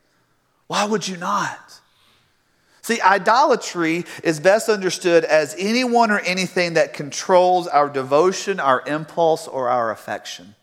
Why 0.66 0.84
would 0.84 1.06
you 1.08 1.16
not? 1.16 1.67
See, 2.88 3.02
idolatry 3.02 4.06
is 4.22 4.40
best 4.40 4.70
understood 4.70 5.22
as 5.22 5.54
anyone 5.58 6.10
or 6.10 6.20
anything 6.20 6.72
that 6.72 6.94
controls 6.94 7.66
our 7.66 7.90
devotion, 7.90 8.58
our 8.58 8.82
impulse, 8.86 9.46
or 9.46 9.68
our 9.68 9.90
affection. 9.90 10.54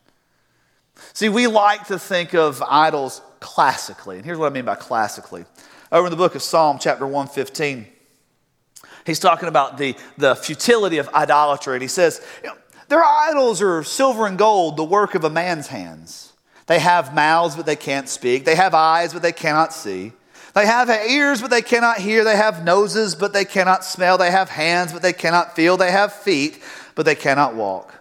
See, 1.14 1.30
we 1.30 1.46
like 1.46 1.86
to 1.90 2.00
think 2.00 2.34
of 2.34 2.64
idols 2.64 3.22
classically. 3.42 4.16
And 4.16 4.26
here's 4.26 4.40
what 4.40 4.48
I 4.48 4.56
mean 4.56 4.66
by 4.66 4.74
classically. 4.74 5.46
Over 5.92 6.08
in 6.08 6.10
the 6.10 6.18
book 6.18 6.34
of 6.34 6.42
Psalm, 6.42 6.80
chapter 6.82 7.06
115, 7.06 7.86
he's 9.06 9.20
talking 9.20 9.48
about 9.48 9.78
the, 9.78 9.96
the 10.18 10.36
futility 10.36 10.98
of 10.98 11.08
idolatry. 11.10 11.76
And 11.76 11.84
he 11.84 11.88
says, 11.88 12.26
Their 12.88 13.04
idols 13.04 13.62
are 13.62 13.84
silver 13.84 14.26
and 14.26 14.36
gold, 14.36 14.78
the 14.78 14.84
work 14.84 15.14
of 15.14 15.26
a 15.26 15.30
man's 15.30 15.68
hands. 15.68 16.34
They 16.66 16.80
have 16.80 17.14
mouths, 17.14 17.56
but 17.56 17.68
they 17.68 17.76
can't 17.76 18.10
speak. 18.10 18.46
They 18.46 18.56
have 18.56 18.74
eyes, 18.74 19.14
but 19.14 19.22
they 19.22 19.32
cannot 19.32 19.74
see. 19.74 20.14
They 20.56 20.66
have 20.66 20.90
ears, 20.90 21.42
but 21.42 21.52
they 21.52 21.62
cannot 21.62 21.98
hear. 21.98 22.24
They 22.24 22.38
have 22.38 22.64
noses, 22.64 23.14
but 23.14 23.34
they 23.34 23.44
cannot 23.44 23.84
smell. 23.84 24.18
They 24.18 24.32
have 24.32 24.50
hands, 24.50 24.94
but 24.94 25.02
they 25.02 25.12
cannot 25.12 25.54
feel. 25.54 25.76
They 25.76 25.92
have 25.92 26.14
feet, 26.14 26.64
but 26.96 27.06
they 27.06 27.14
cannot 27.14 27.56
walk. 27.56 27.94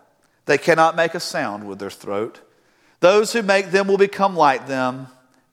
They 0.47 0.57
cannot 0.57 0.95
make 0.95 1.15
a 1.15 1.21
sound 1.21 1.67
with 1.67 1.81
their 1.81 1.91
throat. 1.91 2.41
Those 3.01 3.33
who 3.33 3.43
make 3.43 3.73
them 3.73 3.89
will 3.89 3.99
become 3.99 4.37
like 4.37 4.69
them, 4.69 5.09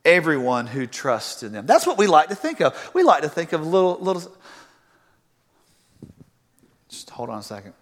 everyone 0.06 0.68
who 0.68 0.86
trusts 0.86 1.42
in 1.42 1.54
them. 1.54 1.66
That's 1.66 1.88
what 1.88 1.98
we 1.98 2.06
like 2.06 2.30
to 2.30 2.36
think 2.36 2.62
of. 2.62 2.92
We 2.94 3.02
like 3.02 3.24
to 3.24 3.30
think 3.30 3.52
of 3.52 3.66
little, 3.66 3.98
little. 4.00 4.32
Just 6.88 7.10
hold 7.10 7.32
on 7.32 7.40
a 7.40 7.44
second. 7.44 7.74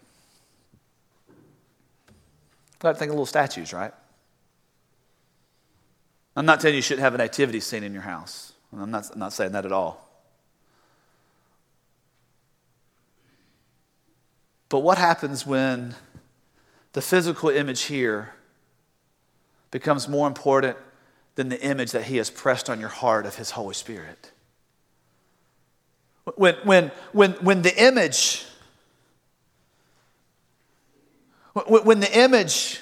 We 2.81 2.87
like 2.87 2.95
to 2.95 2.99
think 2.99 3.09
of 3.09 3.15
little 3.15 3.25
statues, 3.25 3.73
right? 3.73 3.91
I'm 6.37 6.45
not 6.45 6.61
telling 6.61 6.75
you 6.75 6.77
you 6.77 6.83
shouldn't 6.83 7.03
have 7.03 7.15
a 7.15 7.17
nativity 7.17 7.59
scene 7.59 7.83
in 7.83 7.91
your 7.91 8.03
house. 8.03 8.48
I'm 8.73 8.91
not, 8.91 9.09
I'm 9.11 9.19
not 9.19 9.33
saying 9.33 9.51
that 9.53 9.65
at 9.65 9.71
all. 9.71 10.09
But 14.69 14.79
what 14.79 14.99
happens 14.99 15.45
when 15.45 15.95
the 16.93 17.01
physical 17.01 17.49
image 17.49 17.83
here 17.83 18.33
becomes 19.71 20.07
more 20.07 20.27
important 20.27 20.77
than 21.35 21.49
the 21.49 21.61
image 21.61 21.91
that 21.91 22.03
He 22.03 22.17
has 22.17 22.29
pressed 22.29 22.69
on 22.69 22.79
your 22.79 22.89
heart 22.89 23.25
of 23.25 23.35
His 23.35 23.51
Holy 23.51 23.73
Spirit? 23.73 24.31
When, 26.35 26.55
when, 26.63 26.91
when, 27.11 27.31
when 27.33 27.61
the 27.63 27.75
image, 27.83 28.45
when 31.53 31.99
the 31.99 32.19
image 32.19 32.79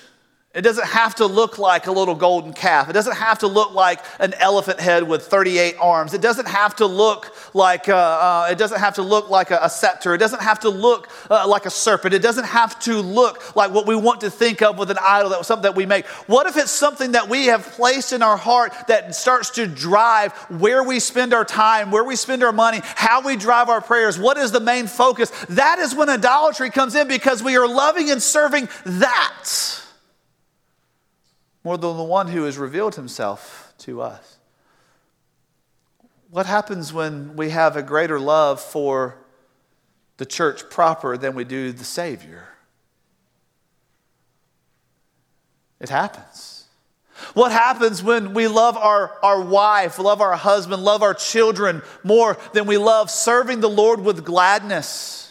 it 0.57 0.63
doesn't 0.63 0.87
have 0.87 1.13
to 1.15 1.27
look 1.27 1.59
like 1.59 1.85
a 1.85 1.91
little 1.91 2.15
golden 2.15 2.51
calf. 2.51 2.89
It 2.89 2.93
doesn't 2.93 3.15
have 3.15 3.37
to 3.39 3.47
look 3.47 3.75
like 3.75 4.03
an 4.19 4.33
elephant 4.39 4.79
head 4.79 5.07
with 5.07 5.27
38 5.27 5.75
arms. 5.79 6.15
It 6.15 6.21
doesn't 6.21 6.47
have 6.47 6.75
to 6.77 6.87
look 6.87 7.31
like 7.53 7.87
a, 7.89 7.95
uh, 7.95 8.45
uh, 8.47 8.51
it 8.51 8.57
doesn't 8.57 8.79
have 8.79 8.95
to 8.95 9.03
look 9.03 9.29
like 9.29 9.51
a, 9.51 9.59
a 9.61 9.69
scepter. 9.69 10.15
It 10.15 10.17
doesn't 10.17 10.41
have 10.41 10.59
to 10.61 10.69
look 10.69 11.09
uh, 11.29 11.47
like 11.47 11.67
a 11.67 11.69
serpent. 11.69 12.15
It 12.15 12.23
doesn't 12.23 12.45
have 12.45 12.79
to 12.79 12.95
look 13.01 13.55
like 13.55 13.71
what 13.71 13.85
we 13.85 13.95
want 13.95 14.21
to 14.21 14.31
think 14.31 14.63
of 14.63 14.79
with 14.79 14.89
an 14.89 14.97
idol 14.99 15.29
that 15.29 15.37
was 15.37 15.45
something 15.45 15.61
that 15.61 15.75
we 15.75 15.85
make. 15.85 16.07
What 16.25 16.47
if 16.47 16.57
it's 16.57 16.71
something 16.71 17.11
that 17.11 17.29
we 17.29 17.45
have 17.45 17.63
placed 17.73 18.11
in 18.11 18.23
our 18.23 18.35
heart 18.35 18.73
that 18.87 19.13
starts 19.13 19.51
to 19.51 19.67
drive 19.67 20.33
where 20.49 20.81
we 20.81 20.99
spend 20.99 21.35
our 21.35 21.45
time, 21.45 21.91
where 21.91 22.03
we 22.03 22.15
spend 22.15 22.43
our 22.43 22.51
money, 22.51 22.81
how 22.83 23.21
we 23.21 23.35
drive 23.35 23.69
our 23.69 23.79
prayers? 23.79 24.17
What 24.17 24.37
is 24.37 24.51
the 24.51 24.59
main 24.59 24.87
focus? 24.87 25.29
That 25.49 25.77
is 25.77 25.93
when 25.93 26.09
idolatry 26.09 26.71
comes 26.71 26.95
in 26.95 27.07
because 27.07 27.43
we 27.43 27.57
are 27.57 27.67
loving 27.67 28.09
and 28.09 28.23
serving 28.23 28.69
that 28.85 29.83
more 31.67 31.77
than 31.77 31.97
the 31.97 32.03
one 32.03 32.29
who 32.29 32.43
has 32.43 32.57
revealed 32.57 32.95
himself 32.95 33.73
to 33.77 34.01
us. 34.01 34.37
What 36.29 36.45
happens 36.45 36.93
when 36.93 37.35
we 37.35 37.49
have 37.49 37.75
a 37.75 37.83
greater 37.83 38.21
love 38.21 38.61
for 38.61 39.17
the 40.15 40.25
church 40.25 40.69
proper 40.69 41.17
than 41.17 41.35
we 41.35 41.43
do 41.43 41.73
the 41.73 41.83
Savior? 41.83 42.47
It 45.81 45.89
happens. 45.89 46.67
What 47.33 47.51
happens 47.51 48.01
when 48.01 48.33
we 48.33 48.47
love 48.47 48.77
our, 48.77 49.19
our 49.21 49.41
wife, 49.41 49.99
love 49.99 50.21
our 50.21 50.37
husband, 50.37 50.85
love 50.85 51.03
our 51.03 51.13
children 51.13 51.81
more 52.01 52.37
than 52.53 52.65
we 52.65 52.77
love 52.77 53.11
serving 53.11 53.59
the 53.59 53.67
Lord 53.67 53.99
with 53.99 54.23
gladness? 54.23 55.26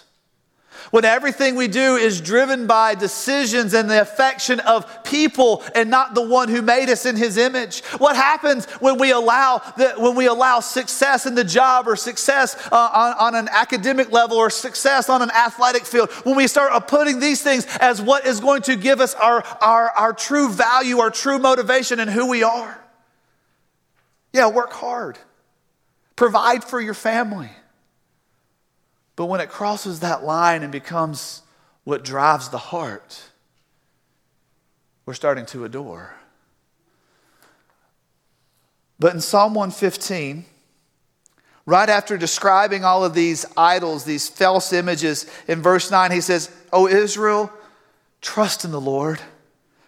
When 0.96 1.04
everything 1.04 1.56
we 1.56 1.68
do 1.68 1.96
is 1.96 2.22
driven 2.22 2.66
by 2.66 2.94
decisions 2.94 3.74
and 3.74 3.90
the 3.90 4.00
affection 4.00 4.60
of 4.60 5.04
people 5.04 5.62
and 5.74 5.90
not 5.90 6.14
the 6.14 6.22
one 6.22 6.48
who 6.48 6.62
made 6.62 6.88
us 6.88 7.04
in 7.04 7.16
his 7.16 7.36
image? 7.36 7.84
What 7.98 8.16
happens 8.16 8.64
when 8.80 8.96
we 8.96 9.10
allow, 9.10 9.58
the, 9.76 9.92
when 9.98 10.14
we 10.14 10.24
allow 10.24 10.60
success 10.60 11.26
in 11.26 11.34
the 11.34 11.44
job 11.44 11.86
or 11.86 11.96
success 11.96 12.56
uh, 12.72 12.90
on, 12.94 13.34
on 13.34 13.34
an 13.34 13.50
academic 13.52 14.10
level 14.10 14.38
or 14.38 14.48
success 14.48 15.10
on 15.10 15.20
an 15.20 15.30
athletic 15.32 15.84
field? 15.84 16.10
When 16.24 16.34
we 16.34 16.46
start 16.46 16.88
putting 16.88 17.20
these 17.20 17.42
things 17.42 17.66
as 17.78 18.00
what 18.00 18.24
is 18.24 18.40
going 18.40 18.62
to 18.62 18.74
give 18.74 19.02
us 19.02 19.12
our, 19.16 19.44
our, 19.60 19.90
our 19.90 20.14
true 20.14 20.48
value, 20.48 21.00
our 21.00 21.10
true 21.10 21.38
motivation, 21.38 22.00
and 22.00 22.08
who 22.08 22.26
we 22.26 22.42
are? 22.42 22.82
Yeah, 24.32 24.48
work 24.48 24.72
hard, 24.72 25.18
provide 26.16 26.64
for 26.64 26.80
your 26.80 26.94
family. 26.94 27.50
But 29.16 29.26
when 29.26 29.40
it 29.40 29.48
crosses 29.48 30.00
that 30.00 30.24
line 30.24 30.62
and 30.62 30.70
becomes 30.70 31.42
what 31.84 32.04
drives 32.04 32.50
the 32.50 32.58
heart, 32.58 33.22
we're 35.06 35.14
starting 35.14 35.46
to 35.46 35.64
adore. 35.64 36.14
But 38.98 39.14
in 39.14 39.20
Psalm 39.20 39.54
115, 39.54 40.44
right 41.64 41.88
after 41.88 42.16
describing 42.16 42.84
all 42.84 43.04
of 43.04 43.14
these 43.14 43.46
idols, 43.56 44.04
these 44.04 44.28
false 44.28 44.72
images, 44.72 45.26
in 45.48 45.62
verse 45.62 45.90
9, 45.90 46.10
he 46.12 46.20
says, 46.20 46.50
O 46.72 46.86
Israel, 46.86 47.50
trust 48.20 48.64
in 48.64 48.70
the 48.70 48.80
Lord 48.80 49.20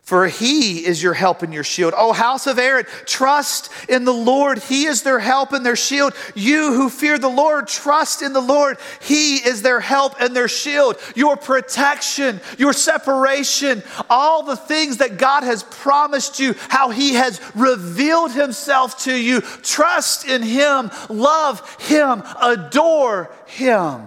for 0.08 0.26
he 0.26 0.86
is 0.86 1.02
your 1.02 1.12
help 1.12 1.42
and 1.42 1.52
your 1.52 1.62
shield. 1.62 1.92
Oh, 1.94 2.14
house 2.14 2.46
of 2.46 2.58
Aaron, 2.58 2.86
trust 3.04 3.70
in 3.90 4.06
the 4.06 4.14
Lord. 4.14 4.58
He 4.58 4.86
is 4.86 5.02
their 5.02 5.18
help 5.18 5.52
and 5.52 5.66
their 5.66 5.76
shield. 5.76 6.14
You 6.34 6.72
who 6.72 6.88
fear 6.88 7.18
the 7.18 7.28
Lord, 7.28 7.68
trust 7.68 8.22
in 8.22 8.32
the 8.32 8.40
Lord. 8.40 8.78
He 9.02 9.36
is 9.36 9.60
their 9.60 9.80
help 9.80 10.18
and 10.18 10.34
their 10.34 10.48
shield. 10.48 10.96
Your 11.14 11.36
protection, 11.36 12.40
your 12.56 12.72
separation, 12.72 13.82
all 14.08 14.44
the 14.44 14.56
things 14.56 14.96
that 14.96 15.18
God 15.18 15.42
has 15.42 15.62
promised 15.64 16.40
you, 16.40 16.54
how 16.70 16.88
he 16.88 17.12
has 17.12 17.38
revealed 17.54 18.32
himself 18.32 19.04
to 19.04 19.14
you. 19.14 19.42
Trust 19.42 20.26
in 20.26 20.40
him, 20.40 20.90
love 21.10 21.76
him, 21.82 22.22
adore 22.40 23.30
him. 23.44 24.06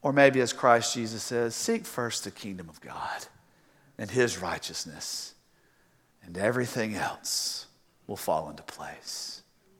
Or 0.00 0.14
maybe 0.14 0.40
as 0.40 0.54
Christ 0.54 0.94
Jesus 0.94 1.22
says, 1.22 1.54
seek 1.54 1.84
first 1.84 2.24
the 2.24 2.30
kingdom 2.30 2.70
of 2.70 2.80
God 2.80 3.26
and 4.00 4.10
his 4.10 4.38
righteousness, 4.38 5.34
and 6.24 6.38
everything 6.38 6.94
else 6.94 7.66
will 8.06 8.16
fall 8.16 8.48
into 8.48 8.62
place. 8.62 9.29